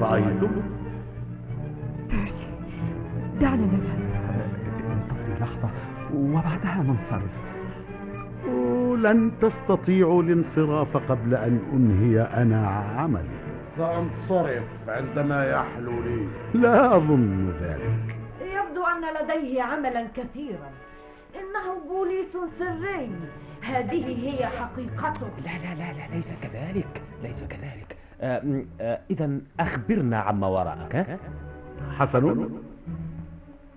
رأيتم؟ 0.00 0.50
بيرسي 2.10 2.46
دعنا 3.40 3.56
نذهب. 3.56 4.00
انتظري 4.92 5.34
لحظة. 5.40 5.70
وبعدها 6.14 6.82
ننصرف. 6.82 7.55
لن 8.96 9.32
تستطيعوا 9.40 10.22
الانصراف 10.22 10.96
قبل 10.96 11.34
أن 11.34 11.60
أنهي 11.72 12.20
أنا 12.20 12.68
عملي. 12.68 13.38
سأنصرف 13.76 14.64
عندما 14.88 15.44
يحلو 15.44 16.02
لي. 16.02 16.28
لا 16.54 16.96
أظن 16.96 17.50
ذلك. 17.50 18.16
يبدو 18.40 18.84
أن 18.86 19.04
لديه 19.24 19.62
عملا 19.62 20.06
كثيرا. 20.14 20.70
إنه 21.34 21.88
بوليس 21.88 22.36
سري. 22.36 23.10
هذه 23.62 24.28
هي 24.28 24.46
حقيقته. 24.46 25.26
لا 25.44 25.58
لا 25.64 25.74
لا 25.74 25.92
لا 25.92 26.14
ليس 26.14 26.40
كذلك 26.40 27.02
ليس 27.22 27.44
كذلك. 27.44 27.96
إذا 29.10 29.40
أخبرنا 29.60 30.18
عما 30.18 30.46
وراءك. 30.46 30.96
ها؟ 30.96 31.18
حسن. 31.98 32.48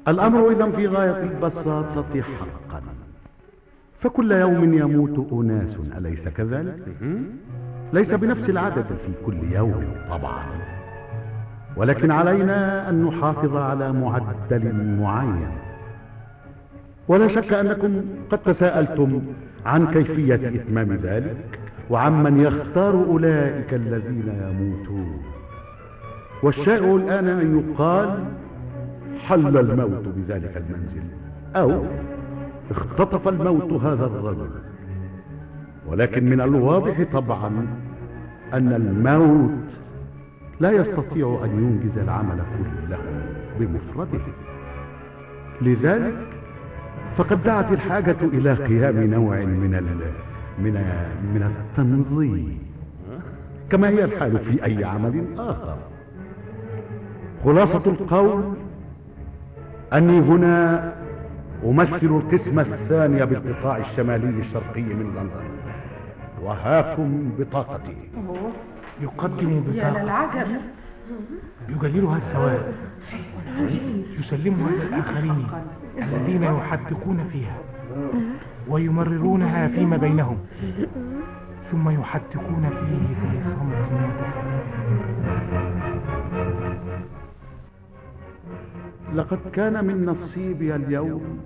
الأمر 0.08 0.52
إذا 0.52 0.72
في 0.72 0.88
غاية 0.88 1.24
البساطة 1.24 2.22
حقا. 2.22 2.82
فكل 4.00 4.32
يوم 4.32 4.74
يموت 4.74 5.34
أناس 5.34 5.78
أليس 5.98 6.28
كذلك؟ 6.28 6.80
ليس 7.94 8.14
بنفس 8.14 8.50
العدد 8.50 8.86
في 8.86 9.12
كل 9.26 9.38
يوم 9.52 9.84
طبعا. 10.10 10.44
ولكن 11.78 12.12
علينا 12.12 12.90
أن 12.90 13.04
نحافظ 13.04 13.58
على 13.58 13.94
معدل 13.94 14.96
معين. 15.00 15.52
ولا 17.08 17.28
شك 17.28 17.54
أنكم 17.54 18.02
قد 18.30 18.38
تساءلتم 18.38 19.22
عن 19.66 19.88
كيفية 19.88 20.36
إتمام 20.36 20.94
ذلك 20.94 21.60
وعمن 21.90 22.40
يختار 22.40 22.94
أولئك 22.94 23.74
الذين 23.74 24.34
يموتون. 24.50 25.22
والشائع 26.44 26.96
الآن 26.96 27.28
أن 27.28 27.60
يقال 27.60 28.24
حل 29.28 29.58
الموت 29.58 30.08
بذلك 30.08 30.58
المنزل 30.58 31.04
أو 31.56 31.84
اختطف 32.72 33.28
الموت 33.28 33.84
هذا 33.84 34.06
الرجل. 34.06 34.50
ولكن 35.88 36.30
من 36.30 36.42
الواضح 36.42 37.04
طبعا 37.14 37.68
أن 38.54 38.74
الموت 38.74 39.80
لا 40.60 40.72
يستطيع 40.72 41.40
أن 41.44 41.50
ينجز 41.50 41.98
العمل 41.98 42.38
كله 42.38 43.00
بمفرده. 43.60 44.20
لذلك 45.62 46.28
فقد 47.14 47.42
دعت 47.42 47.72
الحاجة 47.72 48.18
إلى 48.22 48.54
قيام 48.54 49.04
نوع 49.04 49.40
من 49.40 49.72
من 50.60 50.74
من 51.34 51.44
التنظيم. 51.44 52.60
كما 53.70 53.90
هي 53.90 54.04
الحال 54.04 54.40
في 54.40 54.66
أي 54.66 54.84
عمل 54.84 55.26
آخر. 55.38 55.78
خلاصة 57.44 57.92
القول 57.92 58.54
أني 59.94 60.20
هنا 60.20 60.94
أمثل 61.66 62.06
القسم 62.06 62.60
الثاني 62.60 63.26
بالقطاع 63.26 63.78
الشمالي 63.78 64.40
الشرقي 64.40 64.82
من 64.82 65.16
لندن. 65.16 65.50
وهاكم 66.42 67.32
بطاقتي. 67.40 67.98
يقدم 69.02 69.64
بطاقة. 69.68 70.04
للعجب. 70.04 70.48
يجللها 71.70 72.18
السواد. 72.18 72.76
يسلمها 74.20 74.70
إلى 74.70 74.84
الآخرين 74.84 75.48
الذين 75.98 76.44
يحدقون 76.44 77.24
فيها. 77.24 77.58
ويمررونها 78.68 79.68
فيما 79.68 79.98
بينهم. 79.98 80.38
ثم 81.64 81.90
يحدقون 81.90 82.70
فيه 82.70 83.16
في 83.16 83.42
صمت 83.42 83.92
متسامح 83.92 84.64
لقد 89.14 89.40
كان 89.54 89.86
من 89.86 90.06
نصيبي 90.06 90.76
اليوم 90.76 91.40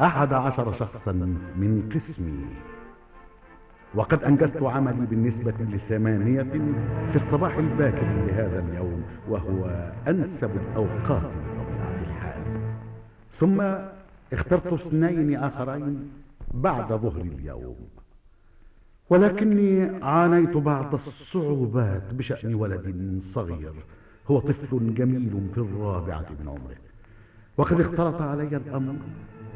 أحد 0.00 0.32
عشر 0.32 0.72
شخصا 0.72 1.12
من 1.56 1.90
قسمي. 1.94 2.46
وقد 3.94 4.24
أنجزت 4.24 4.62
عملي 4.62 5.06
بالنسبة 5.06 5.54
لثمانية 5.60 6.42
في 7.10 7.16
الصباح 7.16 7.56
الباكر 7.56 8.06
لهذا 8.26 8.58
اليوم 8.58 9.02
وهو 9.28 9.92
أنسب 10.08 10.50
الأوقات 10.56 11.22
بطبيعة 11.22 12.00
الحال. 12.00 12.42
ثم 13.30 13.60
اخترت 14.32 14.72
اثنين 14.72 15.36
آخرين 15.36 16.10
بعد 16.54 16.92
ظهر 16.92 17.20
اليوم. 17.20 17.76
ولكني 19.10 20.04
عانيت 20.04 20.56
بعض 20.56 20.94
الصعوبات 20.94 22.14
بشأن 22.14 22.54
ولد 22.54 23.16
صغير. 23.20 23.74
هو 24.30 24.38
طفل 24.38 24.94
جميل 24.94 25.50
في 25.54 25.58
الرابعة 25.58 26.26
من 26.40 26.48
عمره. 26.48 26.76
وقد 27.56 27.80
اختلط 27.80 28.22
علي 28.22 28.56
الأمر 28.56 28.94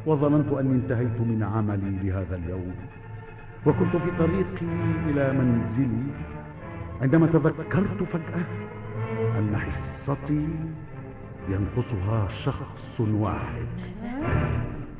وظننت 0.06 0.52
أني 0.52 0.74
انتهيت 0.74 1.20
من 1.20 1.42
عملي 1.42 2.10
لهذا 2.10 2.36
اليوم. 2.36 2.74
وكنت 3.66 3.96
في 3.96 4.10
طريقي 4.18 4.66
إلى 5.08 5.32
منزلي. 5.32 6.02
عندما 7.02 7.26
تذكرت 7.26 8.02
فجأة 8.02 8.44
أن 9.38 9.56
حصتي 9.56 10.48
ينقصها 11.48 12.28
شخص 12.28 13.00
واحد. 13.00 13.66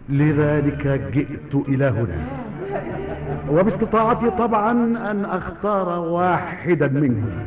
لذلك 0.08 0.86
جئت 1.12 1.54
إلى 1.54 1.84
هنا. 1.84 2.26
وباستطاعتي 3.50 4.30
طبعا 4.30 4.72
أن 5.10 5.24
أختار 5.24 5.88
واحدا 5.88 6.88
منهم. 6.88 7.46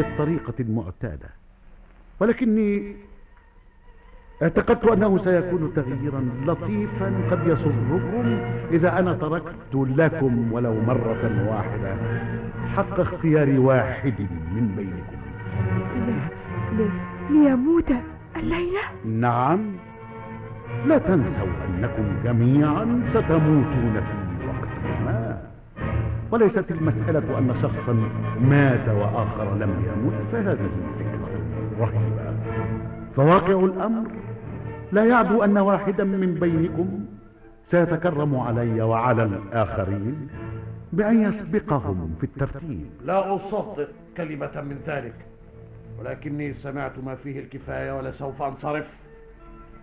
بالطريقة 0.00 0.54
المعتادة. 0.60 1.28
ولكني 2.20 2.96
اعتقدت 4.42 4.86
أنه 4.86 5.16
سيكون 5.18 5.72
تغييرا 5.74 6.30
لطيفا 6.46 7.28
قد 7.30 7.46
يسركم 7.46 8.40
إذا 8.72 8.98
أنا 8.98 9.12
تركت 9.14 9.74
لكم 9.74 10.52
ولو 10.52 10.80
مرة 10.80 11.48
واحدة 11.48 11.96
حق 12.76 13.00
اختيار 13.00 13.60
واحد 13.60 14.20
من 14.54 14.74
بينكم. 14.76 15.20
لي... 16.76 16.90
ليموت 17.30 17.92
الليلة 18.36 18.80
نعم 19.04 19.72
لا 20.86 20.98
تنسوا 20.98 21.48
أنكم 21.68 22.22
جميعا 22.24 23.02
ستموتون 23.04 24.00
في 24.06 24.29
وليست 26.32 26.70
المسألة 26.70 27.38
أن 27.38 27.54
شخصا 27.54 27.92
مات 28.40 28.88
وآخر 28.88 29.54
لم 29.54 29.70
يمت 29.70 30.22
فهذه 30.22 30.70
فكرة 30.98 31.28
رهيبة. 31.80 32.34
فواقع 33.16 33.64
الأمر 33.64 34.10
لا 34.92 35.04
يعدو 35.04 35.42
أن 35.42 35.58
واحدا 35.58 36.04
من 36.04 36.34
بينكم 36.34 37.04
سيتكرم 37.64 38.36
علي 38.36 38.82
وعلى 38.82 39.22
الآخرين 39.22 40.28
بأن 40.92 41.22
يسبقهم 41.22 42.14
في 42.18 42.24
الترتيب. 42.24 42.90
لا 43.04 43.34
أصدق 43.34 43.88
كلمة 44.16 44.60
من 44.60 44.78
ذلك 44.86 45.14
ولكني 45.98 46.52
سمعت 46.52 46.98
ما 47.04 47.14
فيه 47.14 47.40
الكفاية 47.40 47.98
ولسوف 47.98 48.42
أنصرف. 48.42 48.99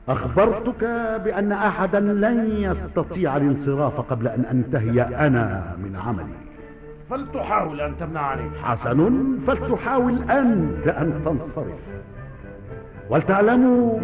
أخبرتك 0.10 0.84
بأن 1.24 1.52
أحدا 1.52 2.00
لن 2.00 2.52
يستطيع 2.52 3.38
الانصراف 3.38 4.00
قبل 4.00 4.28
أن 4.28 4.46
أنتهي 4.46 5.02
أنا 5.02 5.76
من 5.84 5.96
عملي. 5.96 6.38
فلتحاول 7.10 7.82
أن 7.82 7.98
تمنعني. 7.98 8.50
حسن 8.64 9.40
فلتحاول 9.40 10.22
أنت 10.22 10.88
أن 10.88 11.22
تنصرف. 11.26 11.80
ولتعلموا 13.10 14.00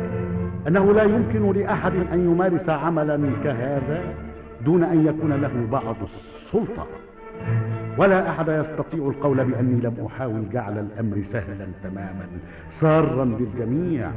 أنه 0.67 0.93
لا 0.93 1.03
يمكن 1.03 1.51
لأحد 1.51 1.93
أن 2.13 2.25
يمارس 2.31 2.69
عملا 2.69 3.31
كهذا 3.43 4.01
دون 4.65 4.83
أن 4.83 5.05
يكون 5.05 5.33
له 5.33 5.67
بعض 5.71 5.95
السلطة. 6.03 6.87
ولا 7.97 8.29
أحد 8.29 8.49
يستطيع 8.49 9.07
القول 9.07 9.45
بأني 9.45 9.81
لم 9.81 10.05
أحاول 10.05 10.49
جعل 10.49 10.79
الأمر 10.79 11.23
سهلا 11.23 11.67
تماما 11.83 12.27
سارا 12.69 13.25
للجميع. 13.25 14.11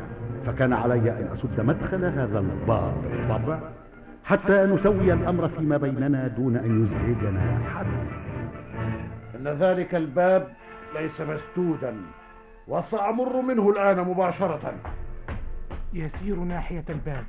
فكان 0.44 0.72
علي 0.72 1.10
أن 1.10 1.28
أسد 1.32 1.60
مدخل 1.60 2.04
هذا 2.04 2.38
الباب 2.38 2.94
بالطبع 3.02 3.58
حتى 4.24 4.64
نسوي 4.64 5.12
الأمر 5.12 5.48
فيما 5.48 5.76
بيننا 5.76 6.28
دون 6.28 6.56
أن 6.56 6.82
يزعجنا 6.82 7.58
أحد. 7.66 7.86
إن 9.34 9.48
ذلك 9.48 9.94
الباب 9.94 10.48
ليس 10.94 11.20
مسدودا 11.20 11.94
وسأمر 12.68 13.42
منه 13.42 13.70
الآن 13.70 14.00
مباشرة. 14.00 14.74
يسير 15.92 16.36
ناحية 16.36 16.84
الباب 16.88 17.24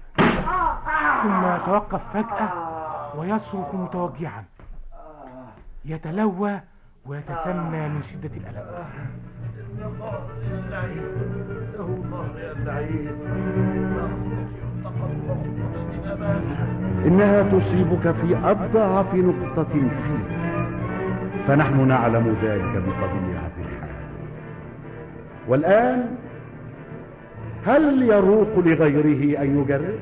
ثم 1.24 1.56
يتوقف 1.56 2.14
فجأة 2.14 2.50
ويصرخ 3.18 3.76
متوجعا. 3.76 4.44
يتلوى 5.88 6.60
ويتثنى 7.06 7.90
من 7.90 8.02
شدة 8.02 8.32
الألم. 8.38 8.66
له 11.78 12.04
ظهري 12.12 12.52
اللعين 12.52 13.16
لا 13.96 14.06
أستطيع 14.16 14.64
التقدم 14.76 15.28
خطوة 15.28 15.76
للأمام 15.94 16.44
إنها 17.06 17.44
تصيبك 17.44 18.12
في 18.12 18.38
أضعف 18.38 19.16
نقطة 19.16 19.74
فيك 19.74 20.28
فنحن 21.46 21.88
نعلم 21.88 22.38
ذلك 22.42 22.84
بطبيعه 22.84 23.52
الحال. 23.58 23.96
والآن 25.48 26.16
هل 27.66 28.04
يروق 28.04 28.60
لغيره 28.60 29.42
أن 29.42 29.60
يجرب؟ 29.62 30.00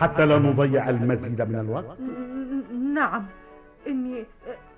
حتى 0.00 0.26
لا 0.26 0.38
نضيع 0.38 0.88
المزيد 0.88 1.42
من 1.42 1.60
الوقت؟ 1.60 1.98
نعم 2.94 3.22
إني 3.86 4.24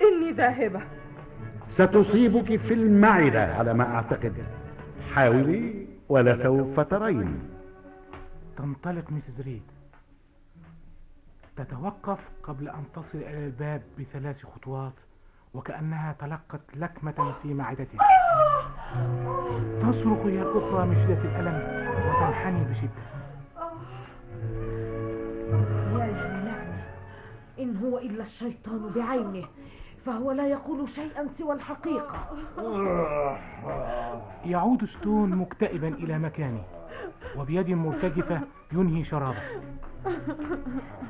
إني 0.03 0.33
ذاهبة. 0.33 0.83
ستصيبك 1.69 2.57
في 2.57 2.75
المعدة 2.75 3.55
على 3.55 3.75
ما 3.75 3.95
أعتقد. 3.95 4.35
حاولي 5.15 5.87
ولسوف 6.09 6.81
ترين. 6.81 7.51
تنطلق 8.57 9.11
ميسيس 9.11 9.41
ريد. 9.41 9.63
تتوقف 11.57 12.31
قبل 12.43 12.69
أن 12.69 12.85
تصل 12.95 13.19
إلى 13.19 13.47
الباب 13.47 13.83
بثلاث 13.99 14.45
خطوات 14.45 15.01
وكأنها 15.55 16.13
تلقت 16.13 16.77
لكمة 16.77 17.33
في 17.43 17.55
معدتها. 17.55 17.99
تصرخ 19.81 20.27
هي 20.27 20.43
الأخرى 20.43 20.87
من 20.87 20.97
شدة 20.97 21.23
الألم 21.23 21.89
وتنحني 21.91 22.65
بشدة. 22.65 23.03
يا 25.93 26.07
للنعمة 26.07 26.83
إن 27.59 27.77
هو 27.77 27.99
إلا 27.99 28.23
الشيطان 28.23 28.91
بعينه. 28.97 29.47
فهو 30.07 30.33
لا 30.33 30.47
يقول 30.47 30.89
شيئا 30.89 31.29
سوى 31.35 31.55
الحقيقة. 31.55 32.37
يعود 34.45 34.85
ستون 34.85 35.31
مكتئبا 35.31 35.89
إلى 35.89 36.19
مكانه 36.19 36.63
وبيد 37.37 37.71
مرتجفة 37.71 38.41
ينهي 38.73 39.05
شرابه. 39.05 39.43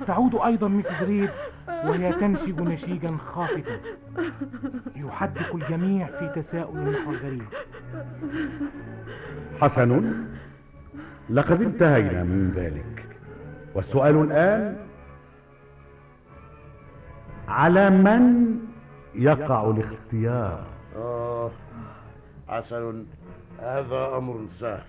تعود 0.06 0.34
أيضا 0.34 0.68
ميسيس 0.68 1.02
ريد 1.02 1.30
وهي 1.68 2.12
تنشج 2.12 2.60
نشيجا 2.60 3.16
خافتا. 3.16 3.80
يحدق 4.96 5.54
الجميع 5.54 6.06
في 6.06 6.28
تساؤل 6.28 6.90
نحو 6.90 7.10
الغريب 7.10 7.48
حسن 9.60 10.14
لقد 11.30 11.62
انتهينا 11.62 12.24
من 12.24 12.50
ذلك. 12.50 13.06
والسؤال 13.74 14.16
الآن 14.16 14.76
على 17.48 17.90
من 17.90 18.58
يقع 19.14 19.70
الاختيار. 19.70 20.64
آه 20.96 21.50
حسن 22.48 23.06
هذا 23.60 24.16
أمر 24.16 24.46
سهل. 24.50 24.82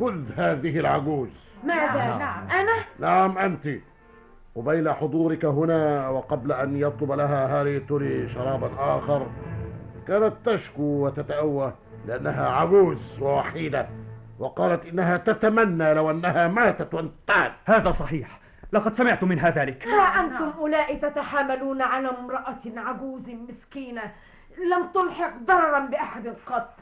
خذ 0.00 0.32
هذه 0.36 0.78
العجوز. 0.80 1.30
ماذا؟ 1.64 2.16
نعم. 2.18 2.50
أنا؟ 2.50 2.72
نعم 2.98 3.38
أنت. 3.38 3.68
قبيل 4.56 4.90
حضورك 4.90 5.44
هنا 5.44 6.08
وقبل 6.08 6.52
أن 6.52 6.76
يطلب 6.76 7.12
لها 7.12 7.60
هاري 7.60 7.80
توري 7.80 8.28
شرابا 8.28 8.70
آخر 8.78 9.26
كانت 10.08 10.34
تشكو 10.44 10.82
وتتأوه 10.82 11.74
لأنها 12.06 12.48
عجوز 12.48 13.22
ووحيدة 13.22 13.88
وقالت 14.38 14.86
إنها 14.86 15.16
تتمنى 15.16 15.94
لو 15.94 16.10
أنها 16.10 16.48
ماتت 16.48 16.94
وانتهت. 16.94 17.52
هذا 17.64 17.90
صحيح. 17.90 18.40
لقد 18.72 18.94
سمعت 18.94 19.24
منها 19.24 19.50
ذلك. 19.50 19.88
ها 19.88 20.20
أنتم 20.20 20.52
أولئك 20.58 21.02
تتحاملون 21.02 21.82
على 21.82 22.08
امرأة 22.08 22.60
عجوز 22.66 23.30
مسكينة. 23.30 24.12
لم 24.70 24.86
تلحق 24.94 25.36
ضررا 25.36 25.78
بأحد 25.78 26.36
قط. 26.46 26.80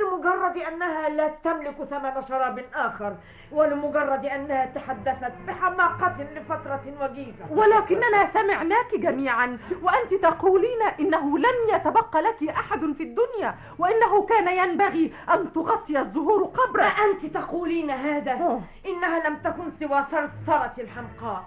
لمجرد 0.00 0.56
أنها 0.56 1.08
لا 1.08 1.28
تملك 1.28 1.84
ثمن 1.84 2.22
شراب 2.28 2.64
آخر 2.74 3.16
ولمجرد 3.52 4.26
أنها 4.26 4.66
تحدثت 4.66 5.32
بحماقة 5.46 6.26
لفترة 6.34 6.82
وجيزة. 7.00 7.44
ولكننا 7.50 8.26
سمعناك 8.26 8.94
جميعا 8.94 9.58
وأنت 9.82 10.14
تقولين 10.14 10.82
إنه 11.00 11.38
لن 11.38 11.74
يتبقى 11.74 12.22
لك 12.22 12.48
أحد 12.48 12.92
في 12.92 13.02
الدنيا 13.02 13.54
وإنه 13.78 14.26
كان 14.26 14.58
ينبغي 14.58 15.12
أن 15.34 15.52
تغطي 15.52 16.00
الزهور 16.00 16.44
قبره. 16.44 16.84
أنت 16.84 17.26
تقولين 17.26 17.90
هذا؟ 17.90 18.60
إنها 18.86 19.28
لم 19.28 19.36
تكن 19.36 19.70
سوى 19.70 20.04
ثرثرة 20.10 20.82
الحمقاء. 20.82 21.44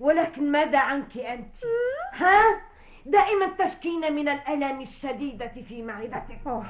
ولكن 0.00 0.52
ماذا 0.52 0.78
عنك 0.78 1.18
أنت؟ 1.18 1.56
ها؟ 2.14 2.60
دائما 3.06 3.46
تشكين 3.46 4.12
من 4.12 4.28
الألم 4.28 4.80
الشديدة 4.80 5.52
في 5.68 5.82
معدتك. 5.82 6.62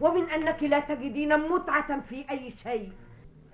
ومن 0.00 0.30
أنك 0.30 0.62
لا 0.62 0.80
تجدين 0.80 1.38
متعة 1.38 2.00
في 2.00 2.30
أي 2.30 2.50
شيء. 2.50 2.92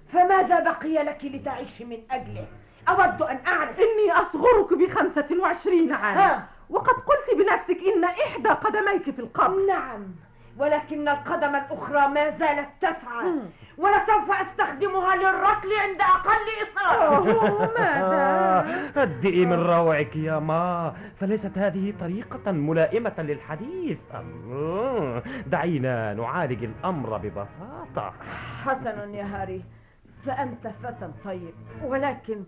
فماذا 0.08 0.60
بقي 0.60 1.04
لك 1.04 1.24
لتعيشي 1.24 1.84
من 1.84 1.98
أجله؟ 2.10 2.46
أود 2.88 3.22
أن 3.22 3.38
أعرف. 3.46 3.78
إني 3.78 4.12
أصغرك 4.12 4.74
بخمسة 4.74 5.36
وعشرين 5.40 5.92
عاما. 5.92 6.26
ها. 6.26 6.48
وقد 6.70 6.94
قلت 6.94 7.38
بنفسك 7.38 7.78
إن 7.96 8.04
إحدى 8.04 8.48
قدميك 8.48 9.10
في 9.10 9.18
القبر. 9.18 9.66
نعم. 9.66 10.06
ولكن 10.58 11.08
القدم 11.08 11.56
الأخرى 11.56 12.08
ما 12.08 12.30
زالت 12.30 12.68
تسعى. 12.80 13.32
ولسوف 13.78 14.30
أستخدمها 14.40 15.16
للركل 15.16 15.72
عند 15.80 16.00
أقل 16.00 16.46
إثارة. 16.62 17.20
ماذا؟ 17.78 18.64
هدئي 19.02 19.46
من 19.46 19.52
روعك 19.52 20.16
يا 20.16 20.38
ما. 20.38 20.94
فليست 21.16 21.58
هذه 21.58 21.94
طريقة 22.00 22.52
ملائمة 22.52 23.14
للحديث. 23.18 24.00
دعينا 25.46 26.14
نعالج 26.14 26.64
الأمر 26.64 27.18
ببساطة. 27.18 28.12
حسنا 28.64 29.04
يا 29.04 29.24
هاري 29.24 29.64
فأنت 30.22 30.66
فتى 30.68 31.10
طيب. 31.24 31.54
ولكن 31.84 32.44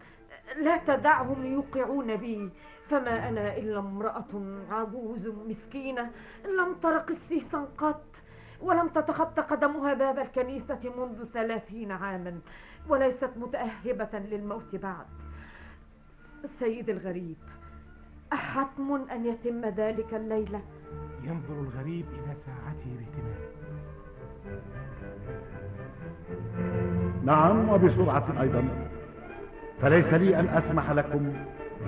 لا 0.62 0.76
تدعهم 0.76 1.46
يوقعون 1.46 2.16
بي. 2.16 2.50
فما 2.88 3.28
أنا 3.28 3.56
إلا 3.56 3.78
امرأة 3.78 4.60
عجوز 4.70 5.28
مسكينة 5.28 6.10
لم 6.58 6.74
تر 6.74 6.98
قسيسا 6.98 7.68
قط. 7.78 8.16
ولم 8.60 8.88
تتخطى 8.88 9.42
قدمها 9.42 9.94
باب 9.94 10.18
الكنيسة 10.18 10.92
منذ 10.98 11.24
ثلاثين 11.34 11.92
عاما 11.92 12.38
وليست 12.88 13.30
متأهبة 13.36 14.18
للموت 14.18 14.76
بعد. 14.76 15.06
سيد 16.46 16.90
الغريب 16.90 17.36
أحتم 18.32 19.06
أن 19.12 19.26
يتم 19.26 19.64
ذلك 19.64 20.14
الليلة 20.14 20.62
ينظر 21.22 21.60
الغريب 21.60 22.06
إلى 22.12 22.34
ساعته 22.34 22.96
باهتمام. 22.98 23.46
نعم 27.24 27.68
وبسرعة 27.68 28.40
أيضا. 28.40 28.88
فليس 29.80 30.14
لي 30.14 30.40
أن 30.40 30.48
أسمح 30.48 30.90
لكم 30.90 31.32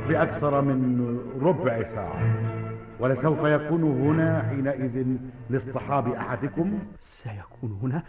بأكثر 0.09 0.63
من 0.63 1.19
ربع 1.43 1.85
ساعة. 1.85 2.58
ولسوف 3.01 3.45
يكون 3.45 3.83
هنا 3.83 4.43
حينئذ 4.43 5.07
لاصطحاب 5.51 6.09
أحدكم؟ 6.09 6.79
سيكون 6.99 7.79
هنا؟ 7.83 8.03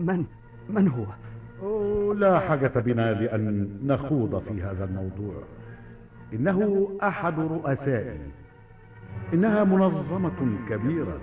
من؟ 0.00 0.24
من 0.68 0.88
هو؟ 0.88 1.06
لا 2.14 2.38
حاجة 2.38 2.80
بنا 2.80 3.12
لأن 3.12 3.78
نخوض 3.84 4.42
في 4.42 4.62
هذا 4.62 4.84
الموضوع. 4.84 5.42
إنه 6.32 6.98
أحد 7.02 7.40
رؤسائي. 7.40 8.20
إنها 9.34 9.64
منظمة 9.64 10.58
كبيرة. 10.68 11.20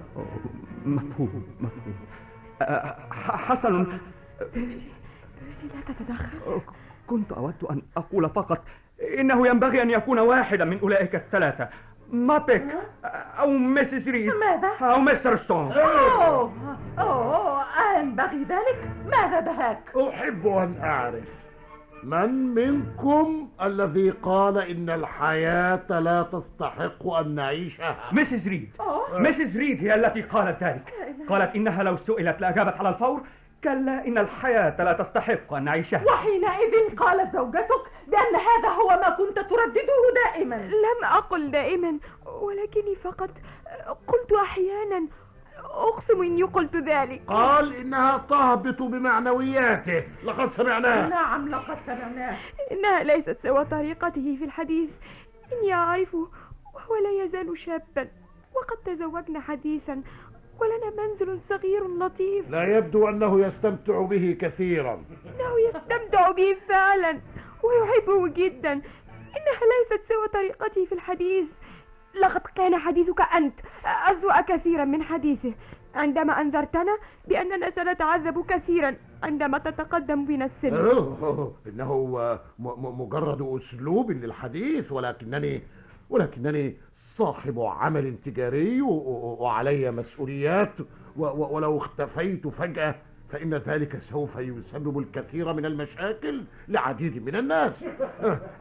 مفهوم 0.85 1.43
مفهوم. 1.59 1.95
حسن. 3.11 3.87
بيرسي 4.53 4.87
بيرسي 5.43 5.67
لا 5.67 5.93
تتدخل. 5.93 6.61
كنت 7.07 7.31
أود 7.31 7.63
أن 7.71 7.81
أقول 7.97 8.29
فقط 8.29 8.63
إنه 9.19 9.47
ينبغي 9.47 9.81
أن 9.81 9.89
يكون 9.89 10.19
واحدا 10.19 10.65
من 10.65 10.79
أولئك 10.79 11.15
الثلاثة. 11.15 11.69
ما 12.11 12.28
بيك 12.28 12.77
أو 13.39 13.49
ميسيس 13.49 14.07
ريد 14.07 14.31
ماذا؟ 14.33 14.67
أو 14.81 14.99
مستر 14.99 15.35
ستون. 15.35 15.71
أوه. 15.71 16.51
أوه. 16.99 17.63
أينبغي 17.63 18.43
ذلك؟ 18.49 18.89
ماذا 19.05 19.39
دهاك؟ 19.39 19.91
أحب 20.09 20.47
أن 20.47 20.75
أعرف 20.83 21.49
من 22.03 22.53
منكم 22.53 23.49
الذي 23.61 24.09
قال 24.09 24.57
إن 24.57 24.89
الحياة 24.89 25.99
لا 25.99 26.23
تستحق 26.23 27.07
أن 27.07 27.35
نعيشها؟ 27.35 27.95
مسز 28.11 28.47
ريد 28.47 28.69
مسز 29.13 29.57
ريد 29.57 29.83
هي 29.83 29.95
التي 29.95 30.21
قالت 30.21 30.63
ذلك. 30.63 30.93
قالت 31.29 31.55
إنها 31.55 31.83
لو 31.83 31.97
سئلت 31.97 32.41
لأجابت 32.41 32.79
على 32.79 32.89
الفور 32.89 33.21
كلا 33.63 34.07
إن 34.07 34.17
الحياة 34.17 34.83
لا 34.83 34.93
تستحق 34.93 35.53
أن 35.53 35.63
نعيشها. 35.63 36.03
وحينئذ 36.05 36.95
قالت 36.95 37.33
زوجتك 37.33 37.83
بأن 38.07 38.35
هذا 38.35 38.69
هو 38.69 38.87
ما 38.87 39.09
كنت 39.09 39.39
تردده 39.39 40.13
دائما. 40.25 40.55
لم 40.55 41.05
أقل 41.05 41.51
دائما 41.51 41.99
ولكني 42.25 42.95
فقط 42.95 43.29
قلت 44.07 44.31
أحيانا 44.31 45.07
أقسم 45.63 46.21
إني 46.21 46.43
قلت 46.43 46.75
ذلك. 46.75 47.21
قال 47.27 47.75
إنها 47.75 48.17
تهبط 48.29 48.81
بمعنوياته. 48.81 50.03
لقد 50.23 50.47
سمعناه. 50.47 51.07
نعم 51.07 51.49
لقد 51.49 51.77
سمعناه. 51.85 52.37
إنها 52.71 53.03
ليست 53.03 53.37
سوى 53.43 53.65
طريقته 53.65 54.35
في 54.39 54.45
الحديث. 54.45 54.89
إني 55.53 55.73
أعرفه 55.73 56.27
وهو 56.73 56.95
لا 57.03 57.23
يزال 57.23 57.57
شابا. 57.57 58.07
وقد 58.55 58.77
تزوجنا 58.85 59.39
حديثا. 59.39 60.01
ولنا 60.61 61.03
منزل 61.03 61.39
صغير 61.39 61.87
لطيف. 61.87 62.49
لا 62.49 62.77
يبدو 62.77 63.09
أنه 63.09 63.41
يستمتع 63.41 64.01
به 64.01 64.37
كثيرا. 64.41 64.93
إنه 65.25 65.67
يستمتع 65.69 66.31
به 66.31 66.57
فعلا 66.69 67.19
ويحبه 67.63 68.27
جدا. 68.27 68.71
إنها 69.37 69.63
ليست 69.71 70.07
سوى 70.09 70.27
طريقته 70.33 70.85
في 70.85 70.91
الحديث. 70.91 71.45
لقد 72.21 72.41
كان 72.55 72.77
حديثك 72.77 73.21
أنت. 73.21 73.59
أسوأ 73.85 74.41
كثيرا 74.41 74.85
من 74.85 75.03
حديثه. 75.03 75.53
عندما 75.95 76.41
أنذرتنا 76.41 76.97
بأننا 77.27 77.69
سنتعذب 77.69 78.45
كثيرا 78.45 78.95
عندما 79.23 79.57
تتقدم 79.57 80.25
بنا 80.25 80.45
السن. 80.45 80.73
أوه، 80.73 81.53
إنه 81.67 82.05
م- 82.59 82.67
م- 82.67 83.01
مجرد 83.01 83.41
أسلوب 83.57 84.11
للحديث 84.11 84.91
ولكنني 84.91 85.61
ولكنني 86.09 86.77
صاحب 86.93 87.59
عمل 87.59 88.15
تجاري 88.25 88.81
وعلي 88.81 89.91
مسؤوليات 89.91 90.73
ولو 91.17 91.77
اختفيت 91.77 92.47
فجأة 92.47 92.95
فإن 93.29 93.53
ذلك 93.53 93.99
سوف 93.99 94.35
يسبب 94.35 94.99
الكثير 94.99 95.53
من 95.53 95.65
المشاكل 95.65 96.43
لعديد 96.67 97.25
من 97.25 97.35
الناس. 97.35 97.85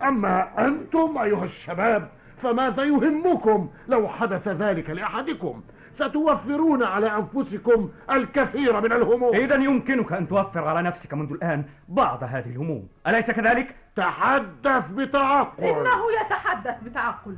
أما 0.03 0.67
أنتم 0.67 1.19
أيها 1.19 1.45
الشباب 1.45 2.09
فماذا 2.37 2.85
يهمكم 2.85 3.69
لو 3.89 4.09
حدث 4.09 4.49
ذلك 4.49 4.91
لأحدكم؟ 4.91 5.63
ستوفرون 5.93 6.83
على 6.83 7.17
أنفسكم 7.17 7.91
الكثير 8.11 8.81
من 8.81 8.93
الهموم. 8.93 9.35
إذا 9.35 9.55
يمكنك 9.55 10.13
أن 10.13 10.29
توفر 10.29 10.65
على 10.65 10.83
نفسك 10.83 11.15
منذ 11.15 11.33
الآن 11.33 11.65
بعض 11.89 12.25
هذه 12.25 12.51
الهموم. 12.51 12.89
أليس 13.07 13.31
كذلك؟ 13.31 13.77
تحدث 13.97 14.91
بتعقل. 14.91 15.65
إنه 15.65 16.01
يتحدث 16.21 16.83
بتعقل. 16.83 17.37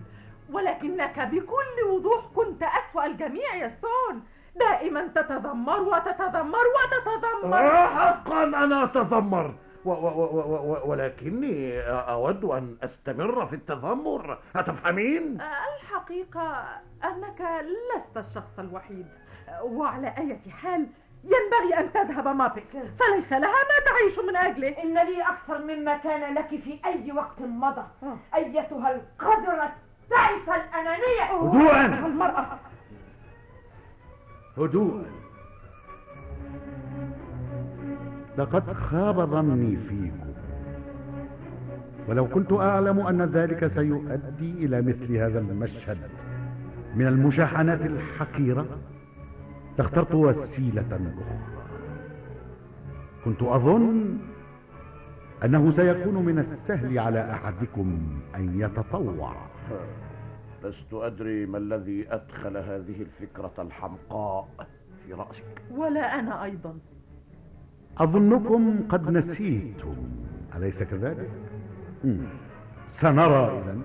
ولكنك 0.53 1.21
بكل 1.21 1.91
وضوح 1.91 2.27
كنت 2.35 2.63
أسوأ 2.63 3.07
الجميع 3.07 3.55
يا 3.55 3.69
ستون 3.69 4.23
دائما 4.61 5.07
تتذمر 5.07 5.81
وتتذمر 5.81 6.65
وتتذمر. 6.77 7.57
آه، 7.57 7.87
حقا 7.87 8.43
أنا 8.43 8.85
أتذمر. 8.85 9.55
ولكني 10.85 11.81
أود 11.89 12.45
أن 12.45 12.77
أستمر 12.83 13.47
في 13.47 13.53
التذمر. 13.53 14.39
أتفهمين؟ 14.57 15.41
الحقيقة 15.77 16.65
أنك 17.05 17.65
لست 17.97 18.17
الشخص 18.17 18.59
الوحيد 18.59 19.07
وعلى 19.63 20.15
أي 20.19 20.39
حال 20.51 20.87
ينبغي 21.25 21.79
أن 21.79 21.93
تذهب 21.93 22.29
مابل 22.29 22.63
فليس 22.99 23.33
لها 23.33 23.41
ما 23.41 23.85
تعيش 23.87 24.19
من 24.19 24.37
أجله. 24.37 24.69
إن 24.69 24.95
لي 24.95 25.23
أكثر 25.23 25.59
مما 25.65 25.97
كان 25.97 26.35
لك 26.35 26.49
في 26.49 26.81
أي 26.85 27.13
وقت 27.13 27.43
مضى 27.43 27.85
أيتها 28.35 28.91
القذرة 28.95 29.73
التعسة 30.05 30.57
الأنانية. 30.57 31.23
هدوءا. 31.23 32.07
المرأة. 32.07 32.59
هدوءا. 34.59 35.20
لقد 38.39 38.73
خاب 38.73 39.21
ظني 39.21 39.77
فيكم. 39.77 40.31
ولو 42.09 42.29
كنت 42.29 42.53
أعلم 42.53 43.01
أن 43.01 43.23
ذلك 43.23 43.67
سيؤدي 43.67 44.53
إلى 44.65 44.83
مثل 44.83 45.17
هذا 45.17 45.39
المشهد 45.39 45.99
من 46.95 47.07
المشاحنات 47.07 47.87
الحقيرة 47.87 48.67
لاخترت 49.79 50.15
وسيلة 50.15 50.87
أخرى. 50.87 51.39
كنت 53.25 53.43
أظن 53.43 54.19
أنه 55.45 55.71
سيكون 55.71 56.15
من 56.15 56.39
السهل 56.39 56.99
على 56.99 57.31
أحدكم 57.31 58.19
أن 58.35 58.61
يتطوع. 58.61 59.35
لست 60.65 60.95
أدري 60.95 61.47
ما 61.47 61.59
الذي 61.59 62.07
أدخل 62.15 62.57
هذه 62.57 63.03
الفكرة 63.03 63.53
الحمقاء 63.59 64.49
في 65.07 65.13
رأسك. 65.13 65.63
ولا 65.71 66.19
أنا 66.19 66.45
أيضا. 66.45 66.79
أظنكم 67.99 68.89
قد 68.89 69.11
نسيتم. 69.11 69.97
أليس 70.57 70.83
كذلك؟ 70.83 71.31
مم. 72.05 72.27
سنرى 72.87 73.61
اذا 73.61 73.79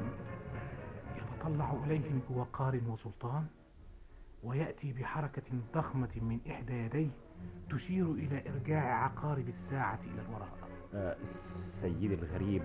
يتطلع 1.18 1.74
إليهم 1.86 2.22
بوقار 2.30 2.80
وسلطان 2.89 3.45
ويأتي 4.43 4.93
بحركة 4.93 5.43
ضخمة 5.76 6.10
من 6.22 6.39
إحدى 6.49 6.74
يديه 6.74 7.10
تشير 7.70 8.12
إلى 8.12 8.43
إرجاع 8.49 9.03
عقارب 9.03 9.47
الساعة 9.47 9.99
إلى 10.03 10.22
الوراء. 10.30 10.49
آه، 10.93 11.16
سيدي 11.82 12.14
الغريب 12.14 12.62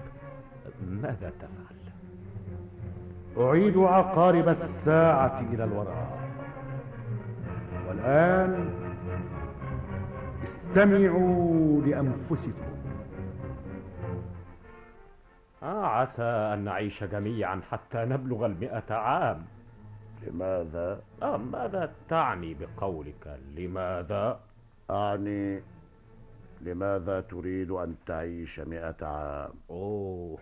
ماذا 0.88 1.32
تفعل؟ 1.40 1.76
أعيد 3.38 3.76
عقارب 3.76 4.48
الساعة 4.48 5.40
إلى 5.40 5.64
الوراء. 5.64 6.30
والآن 7.88 8.70
استمعوا 10.42 11.82
لأنفسكم 11.82 12.80
آه 15.62 15.86
عسى 15.86 16.22
أن 16.22 16.64
نعيش 16.64 17.04
جميعا 17.04 17.60
حتى 17.70 17.98
نبلغ 17.98 18.46
المئة 18.46 18.94
عام 18.94 19.44
لماذا؟ 20.22 21.02
آه 21.22 21.36
ماذا 21.36 21.92
تعني 22.08 22.54
بقولك 22.54 23.40
لماذا؟ 23.56 24.40
أعني 24.90 25.62
لماذا 26.60 27.20
تريد 27.20 27.70
أن 27.70 27.94
تعيش 28.06 28.60
مئة 28.60 29.06
عام؟ 29.06 29.52
أوه 29.70 30.38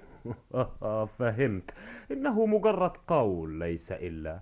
فهمت 1.19 1.71
إنه 2.11 2.47
مجرد 2.47 2.93
قول 3.07 3.59
ليس 3.59 3.93
إلا 3.93 4.41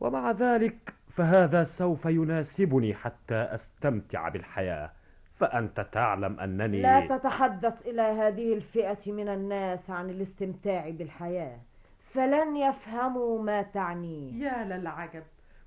ومع 0.00 0.30
ذلك 0.30 0.94
فهذا 1.14 1.62
سوف 1.62 2.04
يناسبني 2.04 2.94
حتى 2.94 3.34
أستمتع 3.34 4.28
بالحياة. 4.28 4.90
فأنت 5.34 5.80
تعلم 5.80 6.40
أنني 6.40 6.82
لا 6.82 7.06
تتحدث 7.06 7.86
إلى 7.86 8.02
هذه 8.02 8.54
الفئة 8.54 9.12
من 9.12 9.28
الناس 9.28 9.90
عن 9.90 10.10
الاستمتاع 10.10 10.90
بالحياة. 10.90 11.58
فلن 11.98 12.56
يفهموا 12.56 13.42
ما 13.42 13.62
تعنيه 13.62 14.44
يا 14.44 14.64
للعجب 14.64 15.22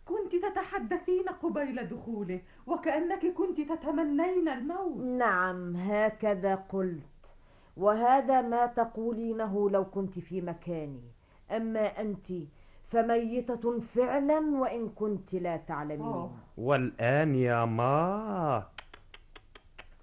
كنت 0.06 0.36
تتحدثين 0.36 1.30
قبيل 1.44 1.88
دخوله 1.88 2.42
وكأنك 2.68 3.26
كنت 3.26 3.62
تتمنين 3.62 4.48
الموت. 4.48 4.98
نعم 4.98 5.76
هكذا 5.76 6.56
قلت. 6.56 7.04
وهذا 7.78 8.42
ما 8.42 8.66
تقولينه 8.66 9.70
لو 9.70 9.86
كنت 9.86 10.20
في 10.20 10.42
مكاني. 10.42 11.12
أما 11.52 12.02
أنت 12.02 12.28
فميتة 12.90 13.80
فعلا 13.80 14.40
وإن 14.60 14.90
كنت 14.90 15.34
لا 15.34 15.58
تعلمين. 15.58 16.02
أوه. 16.02 16.32
والآن 16.58 17.36
يا 17.36 17.66
ما. 17.66 18.64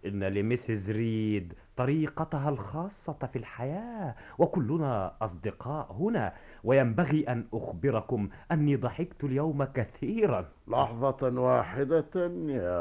إن 0.07 0.24
لميسيز 0.24 0.91
ريد 0.91 1.55
طريقتها 1.76 2.49
الخاصة 2.49 3.12
في 3.12 3.37
الحياة 3.37 4.14
وكلنا 4.39 5.14
أصدقاء 5.22 5.93
هنا 5.93 6.32
وينبغي 6.64 7.28
أن 7.28 7.45
أخبركم 7.55 8.28
أني 8.53 8.76
ضحكت 8.76 9.24
اليوم 9.24 9.64
كثيرا. 9.64 10.49
لحظة 10.68 11.41
واحدة 11.41 12.30
يا 12.49 12.74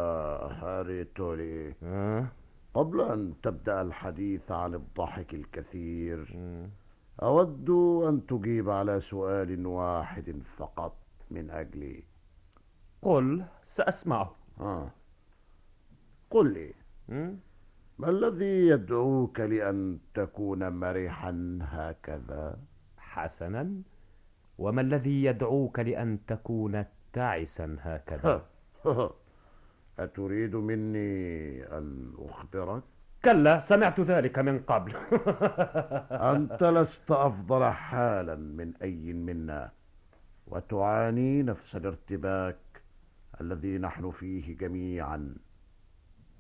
هاري 0.62 1.04
تولي. 1.04 1.74
أه؟ 1.84 2.26
قبل 2.74 3.02
أن 3.02 3.34
تبدأ 3.44 3.82
الحديث 3.82 4.52
عن 4.52 4.74
الضحك 4.76 5.34
الكثير 5.34 6.38
أود 7.24 7.70
أن 8.10 8.26
تجيب 8.28 8.70
على 8.70 9.00
سؤال 9.00 9.66
واحد 9.66 10.42
فقط 10.58 10.96
من 11.32 11.50
أجلي 11.50 12.04
قل 13.02 13.44
سأسمعه 13.64 14.36
آه. 14.60 14.92
قل 16.30 16.54
لي 16.54 16.74
م? 17.10 17.36
ما 18.00 18.10
الذي 18.10 18.68
يدعوك 18.68 19.40
لأن 19.40 20.00
تكون 20.14 20.70
مرحا 20.70 21.60
هكذا؟ 21.62 22.60
حسنا 22.98 23.82
وما 24.58 24.82
الذي 24.82 25.24
يدعوك 25.24 25.80
لأن 25.80 26.26
تكون 26.28 26.86
تعسا 27.14 27.78
هكذا 27.80 28.46
أتريد 30.00 30.56
مني 30.56 31.64
أن 31.78 32.14
أخبرك؟ 32.18 32.84
كلا 33.26 33.60
سمعت 33.60 34.00
ذلك 34.00 34.40
من 34.40 34.60
قبل. 34.60 34.94
أنت 36.34 36.64
لست 36.64 37.12
أفضل 37.12 37.64
حالا 37.64 38.36
من 38.36 38.74
أي 38.82 39.14
منا 39.14 39.72
وتعاني 40.48 41.44
نفس 41.44 41.76
الارتباك 41.76 42.58
الذي 43.42 43.78
نحن 43.78 44.12
فيه 44.12 44.58
جميعا. 44.58 45.36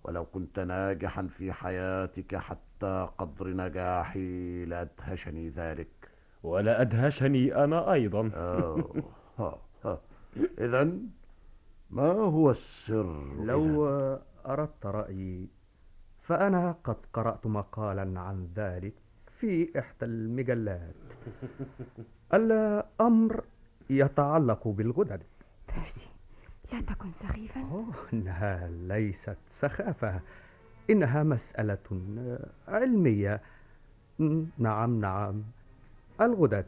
ولو 0.03 0.25
كنت 0.25 0.59
ناجحا 0.59 1.27
في 1.27 1.53
حياتك 1.53 2.35
حتى 2.35 3.09
قدر 3.17 3.47
نجاحي 3.47 4.65
لأدهشني 4.65 5.49
ذلك. 5.49 6.09
ولا 6.43 6.81
أدهشني 6.81 7.63
أنا 7.63 7.93
أيضا. 7.93 8.31
إذا 10.59 10.91
ما 11.89 12.11
هو 12.11 12.51
السر 12.51 13.43
لو 13.43 13.85
أردت 14.45 14.85
رأيي 14.85 15.47
فأنا 16.23 16.75
قد 16.83 16.95
قرأت 17.13 17.47
مقالا 17.47 18.19
عن 18.19 18.47
ذلك 18.55 18.93
في 19.39 19.79
إحدى 19.79 20.05
المجلات. 20.05 20.95
الأمر 22.33 23.43
يتعلق 23.89 24.67
بالغدد. 24.67 25.23
بيرسي 25.75 26.07
لا 26.73 26.81
تكن 26.81 27.11
سخيفا. 27.11 27.61
أوه 27.61 27.93
إنها 28.13 28.67
ليست 28.67 29.37
سخافة. 29.47 30.19
إنها 30.89 31.23
مسألة 31.23 31.77
علمية. 32.67 33.41
نعم 34.57 35.01
نعم. 35.01 35.43
الغدد. 36.21 36.65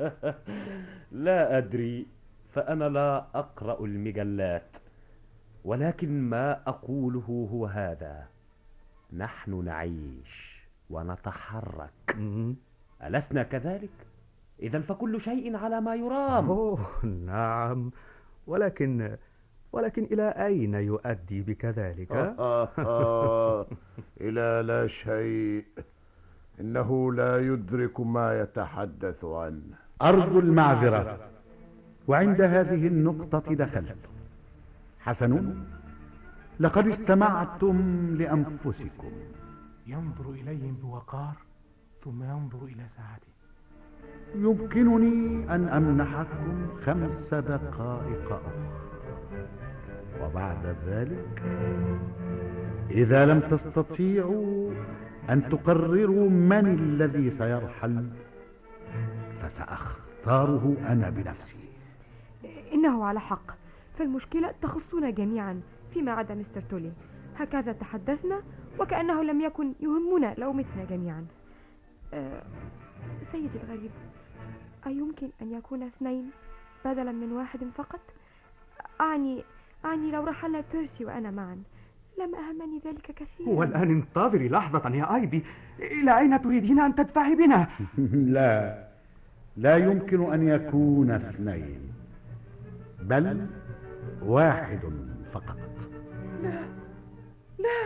لا 1.26 1.58
أدري 1.58 2.06
فأنا 2.54 2.88
لا 2.88 3.26
أقرأ 3.34 3.84
المجلات 3.84 4.76
ولكن 5.64 6.20
ما 6.22 6.68
أقوله 6.68 7.48
هو 7.52 7.66
هذا. 7.66 8.29
نحن 9.12 9.64
نعيش 9.64 10.66
ونتحرك. 10.90 12.16
ألسنا 13.04 13.42
كذلك؟ 13.42 13.90
إذا 14.62 14.80
فكل 14.80 15.20
شيء 15.20 15.56
على 15.56 15.80
ما 15.80 15.94
يرام. 15.94 16.48
أوه 16.48 16.86
نعم. 17.04 17.90
ولكن 18.46 19.16
ولكن 19.72 20.04
إلى 20.04 20.28
أين 20.28 20.74
يؤدي 20.74 21.42
بك 21.42 21.64
ذلك؟ 21.64 22.12
إلى 24.20 24.62
لا 24.66 24.86
شيء. 24.86 25.64
إنه 26.60 27.12
لا 27.12 27.38
يدرك 27.38 28.00
ما 28.00 28.40
يتحدث 28.40 29.24
عنه. 29.24 29.62
أرجو 30.02 30.40
المعذرة. 30.40 31.30
وعند 32.08 32.40
هذه 32.40 32.86
النقطة 32.86 33.54
دخلت. 33.54 34.10
حسن 35.00 35.54
لقد 36.60 36.86
استمعتم 36.86 38.06
لأنفسكم. 38.16 39.12
ينظر 39.86 40.30
إليهم 40.30 40.74
بوقار 40.82 41.36
ثم 42.00 42.22
ينظر 42.22 42.64
إلى 42.64 42.88
ساعته. 42.88 43.32
يمكنني 44.34 45.54
أن 45.54 45.68
أمنحكم 45.68 46.66
خمس 46.84 47.34
دقائق 47.34 48.32
أخرى. 48.32 48.68
وبعد 50.22 50.76
ذلك 50.86 51.42
إذا 52.90 53.26
لم 53.26 53.40
تستطيعوا 53.40 54.72
أن 55.30 55.48
تقرروا 55.48 56.30
من 56.30 56.66
الذي 56.66 57.30
سيرحل 57.30 58.10
فسأختاره 59.38 60.76
أنا 60.88 61.10
بنفسي. 61.10 61.68
إنه 62.72 63.04
على 63.04 63.20
حق. 63.20 63.50
فالمشكلة 63.98 64.54
تخصنا 64.62 65.10
جميعا. 65.10 65.60
فيما 65.94 66.12
عدا 66.12 66.34
مستر 66.34 66.60
تولي 66.60 66.92
هكذا 67.36 67.72
تحدثنا 67.72 68.42
وكأنه 68.78 69.22
لم 69.22 69.40
يكن 69.40 69.72
يهمنا 69.80 70.34
لو 70.38 70.52
متنا 70.52 70.84
جميعا. 70.90 71.26
أه 72.14 72.42
سيدي 73.20 73.58
الغريب 73.58 73.90
أيمكن 74.86 75.28
أن 75.42 75.52
يكون 75.52 75.82
اثنين 75.82 76.30
بدلا 76.84 77.12
من 77.12 77.32
واحد 77.32 77.60
فقط؟ 77.74 78.00
أعني 79.00 79.44
أعني 79.84 80.10
لو 80.10 80.24
رحلنا 80.24 80.64
بيرسي 80.72 81.04
وأنا 81.04 81.30
معا. 81.30 81.62
لم 82.18 82.34
أهمني 82.34 82.80
ذلك 82.84 83.12
كثيرا. 83.12 83.50
والآن 83.50 83.90
انتظري 83.90 84.48
لحظة 84.48 84.90
يا 84.90 85.14
آيبي 85.14 85.42
إلى 85.78 86.18
أين 86.18 86.42
تريدين 86.42 86.80
أن 86.80 86.94
تدفعي 86.94 87.34
بنا؟ 87.34 87.66
لا 88.36 88.84
لا 89.56 89.76
يمكن 89.76 90.32
أن 90.32 90.48
يكون 90.48 91.10
اثنين 91.10 91.80
بل 93.02 93.46
واحد. 94.22 95.09
فقط. 95.34 95.88
لا. 96.42 96.60
لا. 97.58 97.80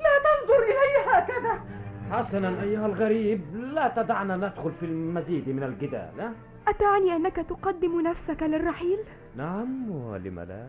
لا 0.00 0.14
تنظر 0.24 0.62
إلي 0.62 1.10
هكذا. 1.12 1.64
حسنا 2.10 2.62
أيها 2.62 2.86
الغريب 2.86 3.56
لا 3.56 3.88
تدعنا 3.88 4.36
ندخل 4.36 4.72
في 4.72 4.86
المزيد 4.86 5.48
من 5.48 5.62
الجدال 5.62 6.32
أتعني 6.68 7.16
أنك 7.16 7.36
تقدم 7.36 8.00
نفسك 8.00 8.42
للرحيل؟ 8.42 8.98
نعم 9.36 9.90
ولم 9.90 10.40
لا؟ 10.40 10.68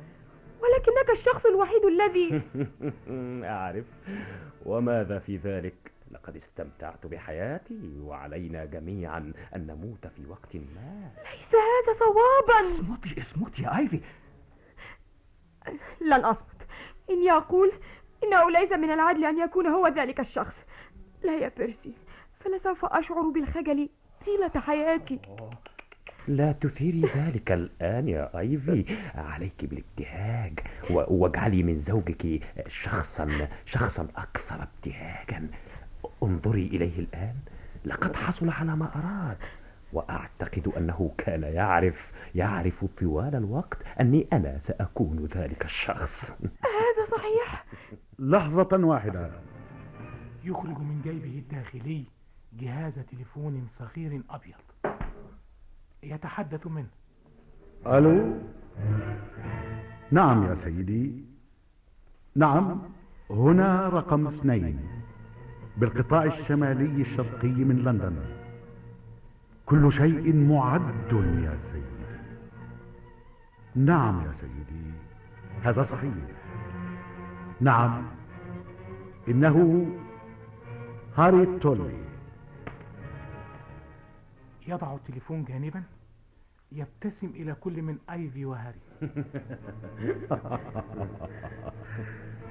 ولكنك 0.61 1.11
الشخص 1.11 1.45
الوحيد 1.45 1.85
الذي 1.85 2.41
أعرف. 3.57 3.85
وماذا 4.65 5.19
في 5.19 5.37
ذلك؟ 5.37 5.91
لقد 6.11 6.35
استمتعت 6.35 7.05
بحياتي 7.05 7.99
وعلينا 8.01 8.65
جميعا 8.65 9.33
أن 9.55 9.67
نموت 9.67 10.07
في 10.07 10.25
وقت 10.29 10.55
ما. 10.55 11.11
ليس 11.31 11.51
هذا 11.55 11.99
صوابا. 11.99 12.61
اصمتي 12.61 13.19
اصمتي 13.19 13.63
يا 13.63 13.77
آيفي. 13.77 13.99
لن 16.01 16.25
أصمت. 16.25 16.67
إني 17.09 17.31
أقول 17.31 17.71
إنه 18.23 18.51
ليس 18.51 18.71
من 18.71 18.91
العدل 18.91 19.25
أن 19.25 19.39
يكون 19.39 19.67
هو 19.67 19.87
ذلك 19.87 20.19
الشخص. 20.19 20.65
لا 21.23 21.37
يا 21.37 21.51
بيرسي 21.57 21.93
فلسوف 22.39 22.85
أشعر 22.85 23.21
بالخجل 23.21 23.89
طيلة 24.25 24.61
حياتي. 24.61 25.19
لا 26.27 26.51
تثيري 26.51 27.01
ذلك 27.01 27.51
الآن 27.51 28.07
يا 28.07 28.39
أيفي. 28.39 28.85
عليك 29.15 29.65
بالابتهاج 29.65 30.59
واجعلي 30.89 31.63
من 31.63 31.79
زوجك 31.79 32.41
شخصا 32.67 33.47
شخصا 33.65 34.07
أكثر 34.17 34.63
ابتهاجا. 34.63 35.47
انظري 36.23 36.67
إليه 36.67 36.99
الآن. 36.99 37.35
لقد 37.85 38.15
حصل 38.15 38.49
على 38.49 38.75
ما 38.75 38.91
أراد 38.95 39.37
وأعتقد 39.93 40.71
أنه 40.77 41.11
كان 41.17 41.43
يعرف. 41.43 42.10
يعرف 42.35 42.85
طوال 42.85 43.35
الوقت 43.35 43.77
أني 43.99 44.27
أنا 44.33 44.57
سأكون 44.57 45.25
ذلك 45.25 45.65
الشخص. 45.65 46.31
هذا 46.41 47.05
صحيح. 47.17 47.65
لحظة 48.19 48.85
واحدة. 48.85 49.31
يخرج 50.43 50.77
من 50.77 51.01
جيبه 51.03 51.39
الداخلي 51.39 52.03
جهاز 52.59 52.99
تليفون 52.99 53.63
صغير 53.67 54.21
أبيض. 54.29 54.95
يتحدث 56.03 56.67
منه. 56.67 56.87
ألو؟ 57.87 58.37
نعم 60.11 60.43
يا 60.43 60.55
سيدي. 60.55 61.25
نعم 62.35 62.81
هنا 63.29 63.89
رقم 63.89 64.27
اثنين 64.27 64.79
بالقطاع 65.77 66.23
الشمالي 66.23 67.01
الشرقي 67.01 67.47
من 67.47 67.75
لندن. 67.75 68.15
كل 69.65 69.91
شيء 69.91 70.35
معد 70.35 71.13
يا 71.13 71.59
سيدي. 71.59 72.00
نعم 73.75 74.25
يا 74.27 74.31
سيدي 74.31 74.93
هذا 75.61 75.83
صحيح. 75.83 76.13
نعم 77.61 78.07
إنه 79.27 79.87
هاري 81.15 81.59
تولي. 81.59 82.03
يضع 84.67 84.95
التليفون 84.95 85.43
جانبا 85.43 85.83
يبتسم 86.71 87.27
إلى 87.27 87.53
كل 87.53 87.81
من 87.81 87.97
أيفي 88.09 88.45
وهاري. 88.45 88.79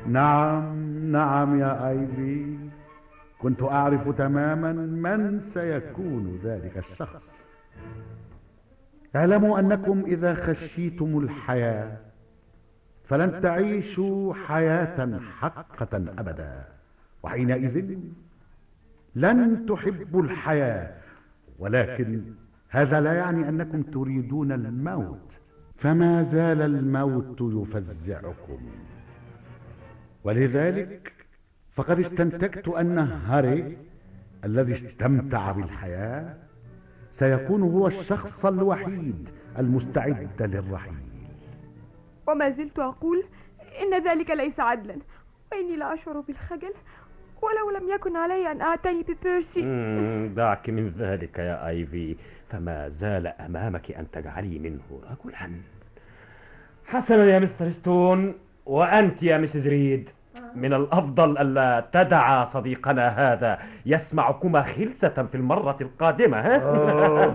نعم 0.07 0.79
نعم 1.13 1.61
يا 1.61 1.89
آيفي. 1.89 2.59
كنت 3.39 3.63
أعرف 3.63 4.09
تماما 4.09 4.73
من 4.73 5.41
سيكون 5.41 6.37
ذلك 6.37 6.79
الشخص. 6.79 7.45
اعلموا 9.17 9.59
أنكم 9.59 10.05
إذا 10.07 10.35
خشيتم 10.35 11.19
الحياة 11.19 11.97
فلن 13.05 13.41
تعيشوا 13.41 14.35
حياة 14.35 15.21
حقة 15.39 15.97
أبدا 16.19 16.65
وحينئذ 17.23 17.99
لن 19.15 19.67
تحبوا 19.67 20.23
الحياة 20.23 20.95
ولكن 21.59 22.23
هذا 22.69 23.01
لا 23.01 23.13
يعني 23.13 23.49
أنكم 23.49 23.83
تريدون 23.83 24.53
الموت 24.53 25.41
فما 25.77 26.23
زال 26.23 26.63
الموت 26.63 27.41
يفزعكم 27.41 28.61
ولذلك 30.25 31.13
فقد 31.73 31.99
استنتجت 31.99 32.69
أن 32.69 32.99
هاري 32.99 33.77
الذي 34.45 34.73
استمتع 34.73 35.53
بالحياة 35.53 36.37
سيكون 37.11 37.63
هو 37.63 37.87
الشخص 37.87 38.47
الوحيد 38.47 39.31
المستعد 39.59 40.43
للرحيل. 40.43 40.95
وما 42.29 42.51
زلت 42.51 42.79
أقول 42.79 43.25
إن 43.83 44.05
ذلك 44.05 44.31
ليس 44.31 44.61
عدلا 44.61 44.97
وإني 45.53 45.77
لا 45.77 45.95
أشعر 45.95 46.21
بالخجل 46.21 46.73
ولو 47.43 47.71
لم 47.79 47.95
يكن 47.95 48.17
علي 48.17 48.53
أن 48.53 48.61
أعتني 48.61 49.03
ببيرسي 49.03 49.61
دعك 50.37 50.71
من 50.71 50.87
ذلك 50.87 51.39
يا 51.39 51.69
آيفي. 51.69 52.17
فما 52.49 52.89
زال 52.89 53.27
أمامك 53.27 53.91
أن 53.91 54.11
تجعلي 54.11 54.59
منه 54.59 55.01
رجلا. 55.11 55.51
حسنا 56.87 57.25
يا 57.25 57.39
مستر 57.39 57.71
ستون 57.71 58.35
وأنت 58.67 59.23
يا 59.23 59.39
مسز 59.39 59.69
ريد. 59.69 60.11
من 60.55 60.73
الأفضل 60.73 61.39
ألا 61.39 61.85
تدع 61.93 62.45
صديقنا 62.45 63.09
هذا. 63.09 63.59
يسمعكما 63.87 64.63
خلسة 64.63 65.09
في 65.09 65.35
المرة 65.35 65.77
القادمة 65.81 66.41
ها؟ 66.41 66.63
آه، 66.63 67.31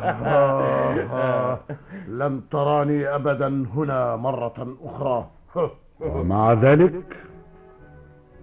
آه. 1.11 1.59
لن 2.07 2.41
تراني 2.51 3.07
أبدا 3.07 3.47
هنا 3.47 4.15
مرة 4.15 4.77
أخرى. 4.83 5.29
ومع 5.99 6.53
ذلك 6.53 7.17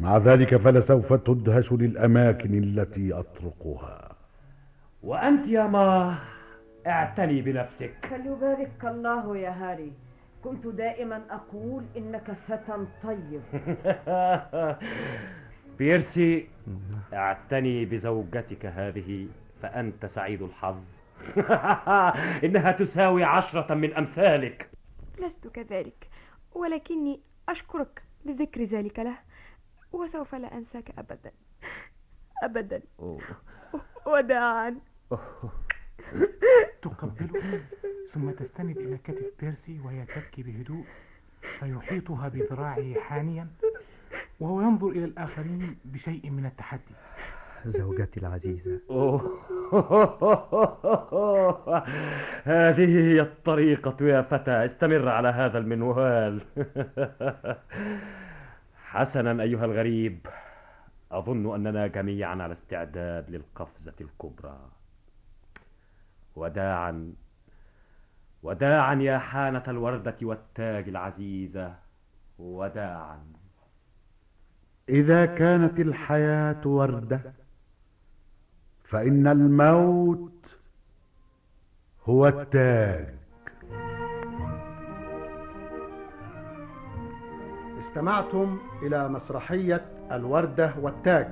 مع 0.00 0.16
ذلك 0.16 0.57
فلسوف 0.57 1.12
تدهش 1.12 1.72
للأماكن 1.72 2.55
التي 2.59 3.12
أطرقها. 3.12 4.09
وأنت 5.03 5.48
يا 5.48 5.66
ما 5.66 6.14
اعتني 6.86 7.42
بنفسك. 7.42 8.07
فليبارك 8.11 8.84
الله 8.84 9.36
يا 9.36 9.50
هاري. 9.50 9.92
كنت 10.45 10.66
دائما 10.66 11.22
أقول 11.30 11.84
إنك 11.97 12.32
فتى 12.32 12.86
طيب. 13.03 13.43
بيرسي 15.78 16.49
اعتني 17.12 17.84
بزوجتك 17.84 18.66
هذه 18.66 19.28
فأنت 19.62 20.07
سعيد 20.07 20.43
الحظ. 20.43 20.76
إنها 22.45 22.72
تساوي 22.72 23.24
عشرة 23.24 23.74
من 23.74 23.95
أمثالك. 23.95 24.70
لست 25.18 25.49
كذلك 25.49 26.09
ولكني 26.55 27.20
أشكرك 27.49 28.03
لذكر 28.24 28.62
ذلك 28.62 28.99
له 28.99 29.18
وسوف 29.93 30.34
لا 30.34 30.55
أنساك 30.55 30.90
أبدا. 30.99 31.32
أبدا. 32.43 32.82
وداعا. 34.07 34.76
تقبله 36.82 37.61
ثم 38.09 38.30
تستند 38.30 38.78
إلى 38.78 38.98
كتف 38.98 39.26
بيرسي 39.40 39.80
وهي 39.80 40.05
تبكي 40.05 40.42
بهدوء 40.42 40.84
فيحيطها 41.42 42.28
بذراعه 42.28 42.94
حانيا 43.00 43.48
وهو 44.40 44.61
ينظر 44.61 44.88
إلى 44.88 45.05
الآخرين 45.05 45.76
بشيء 45.84 46.30
من 46.30 46.46
التحدي. 46.46 46.94
زوجتي 47.66 48.20
العزيزة. 48.20 48.80
هذه 52.44 52.98
هي 52.98 53.20
الطريقة 53.20 54.07
يا 54.07 54.22
فتى. 54.22 54.64
استمر 54.64 55.09
على 55.09 55.28
هذا 55.28 55.59
المنوال. 55.59 56.42
حسنا 58.92 59.42
أيها 59.42 59.64
الغريب. 59.64 60.26
أظن 61.12 61.55
أننا 61.55 61.86
جميعا 61.86 62.42
على 62.42 62.53
استعداد 62.53 63.30
للقفزة 63.30 63.94
الكبرى. 64.00 64.59
وداعا. 66.37 67.12
وداعا 68.43 68.95
يا 68.95 69.18
حانة 69.18 69.62
الوردة 69.68 70.16
والتاج 70.22 70.89
العزيزة 70.89 71.74
وداعا. 72.39 73.18
إذا 74.89 75.26
كانت 75.26 75.80
الحياة 75.80 76.66
وردة 76.66 77.33
فإن 78.85 79.26
الموت 79.26 80.59
هو 82.05 82.28
التاج. 82.28 83.14
استمعتم 87.78 88.59
إلى 88.83 89.09
مسرحية 89.09 89.85
الوردة 90.12 90.74
والتاج. 90.80 91.28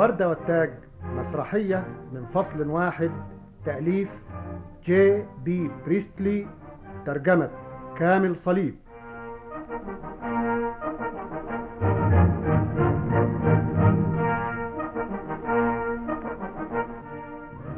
الوردة 0.00 0.28
والتاج. 0.28 0.70
مسرحية 1.04 1.86
من 2.12 2.26
فصل 2.26 2.70
واحد 2.70 3.10
تأليف 3.64 4.08
جي 4.84 5.24
بي 5.44 5.70
بريستلي 5.86 6.46
ترجمة 7.06 7.50
كامل 7.96 8.36
صليب. 8.36 8.74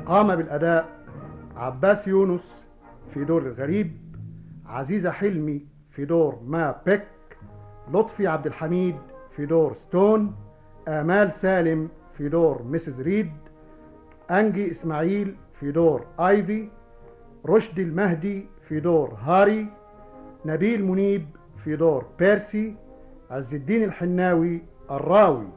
قام 0.06 0.36
بالأداء 0.36 0.88
عباس 1.56 2.08
يونس 2.08 2.66
في 3.14 3.24
دور 3.24 3.42
الغريب 3.42 3.96
عزيزة 4.66 5.10
حلمي 5.10 5.66
في 5.90 6.04
دور 6.04 6.40
ما 6.44 6.74
بيك 6.86 7.08
لطفي 7.92 8.26
عبد 8.26 8.46
الحميد 8.46 8.96
في 9.30 9.46
دور 9.46 9.72
ستون 9.74 10.34
آمال 10.88 11.32
سالم 11.32 11.88
في 12.18 12.28
دور 12.28 12.62
Mrs 12.62 13.00
ريد 13.00 13.32
أنجي 14.30 14.70
إسماعيل 14.70 15.36
في 15.60 15.72
دور 15.72 16.06
آيفي 16.20 16.68
رشدي 17.46 17.82
المهدي 17.82 18.46
في 18.68 18.80
دور 18.80 19.14
هاري 19.22 19.66
نبيل 20.46 20.84
منيب 20.84 21.26
في 21.64 21.76
دور 21.76 22.04
بيرسي 22.18 22.76
عز 23.30 23.54
الدين 23.54 23.84
الحناوي 23.84 24.62
الراوي. 24.90 25.48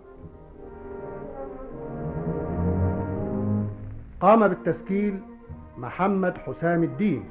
قام 4.20 4.48
بالتسجيل 4.48 5.20
محمد 5.78 6.38
حسام 6.38 6.84
الدين. 6.84 7.24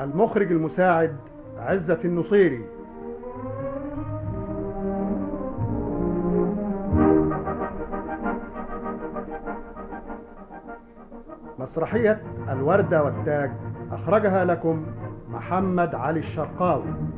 المخرج 0.00 0.52
المساعد 0.52 1.16
عزة 1.58 1.98
النصيري. 2.04 2.64
مسرحية 11.58 12.22
الوردة 12.48 13.04
والتاج 13.04 13.50
أخرجها 13.92 14.44
لكم 14.44 14.86
محمد 15.28 15.94
علي 15.94 16.18
الشرقاوي. 16.18 17.09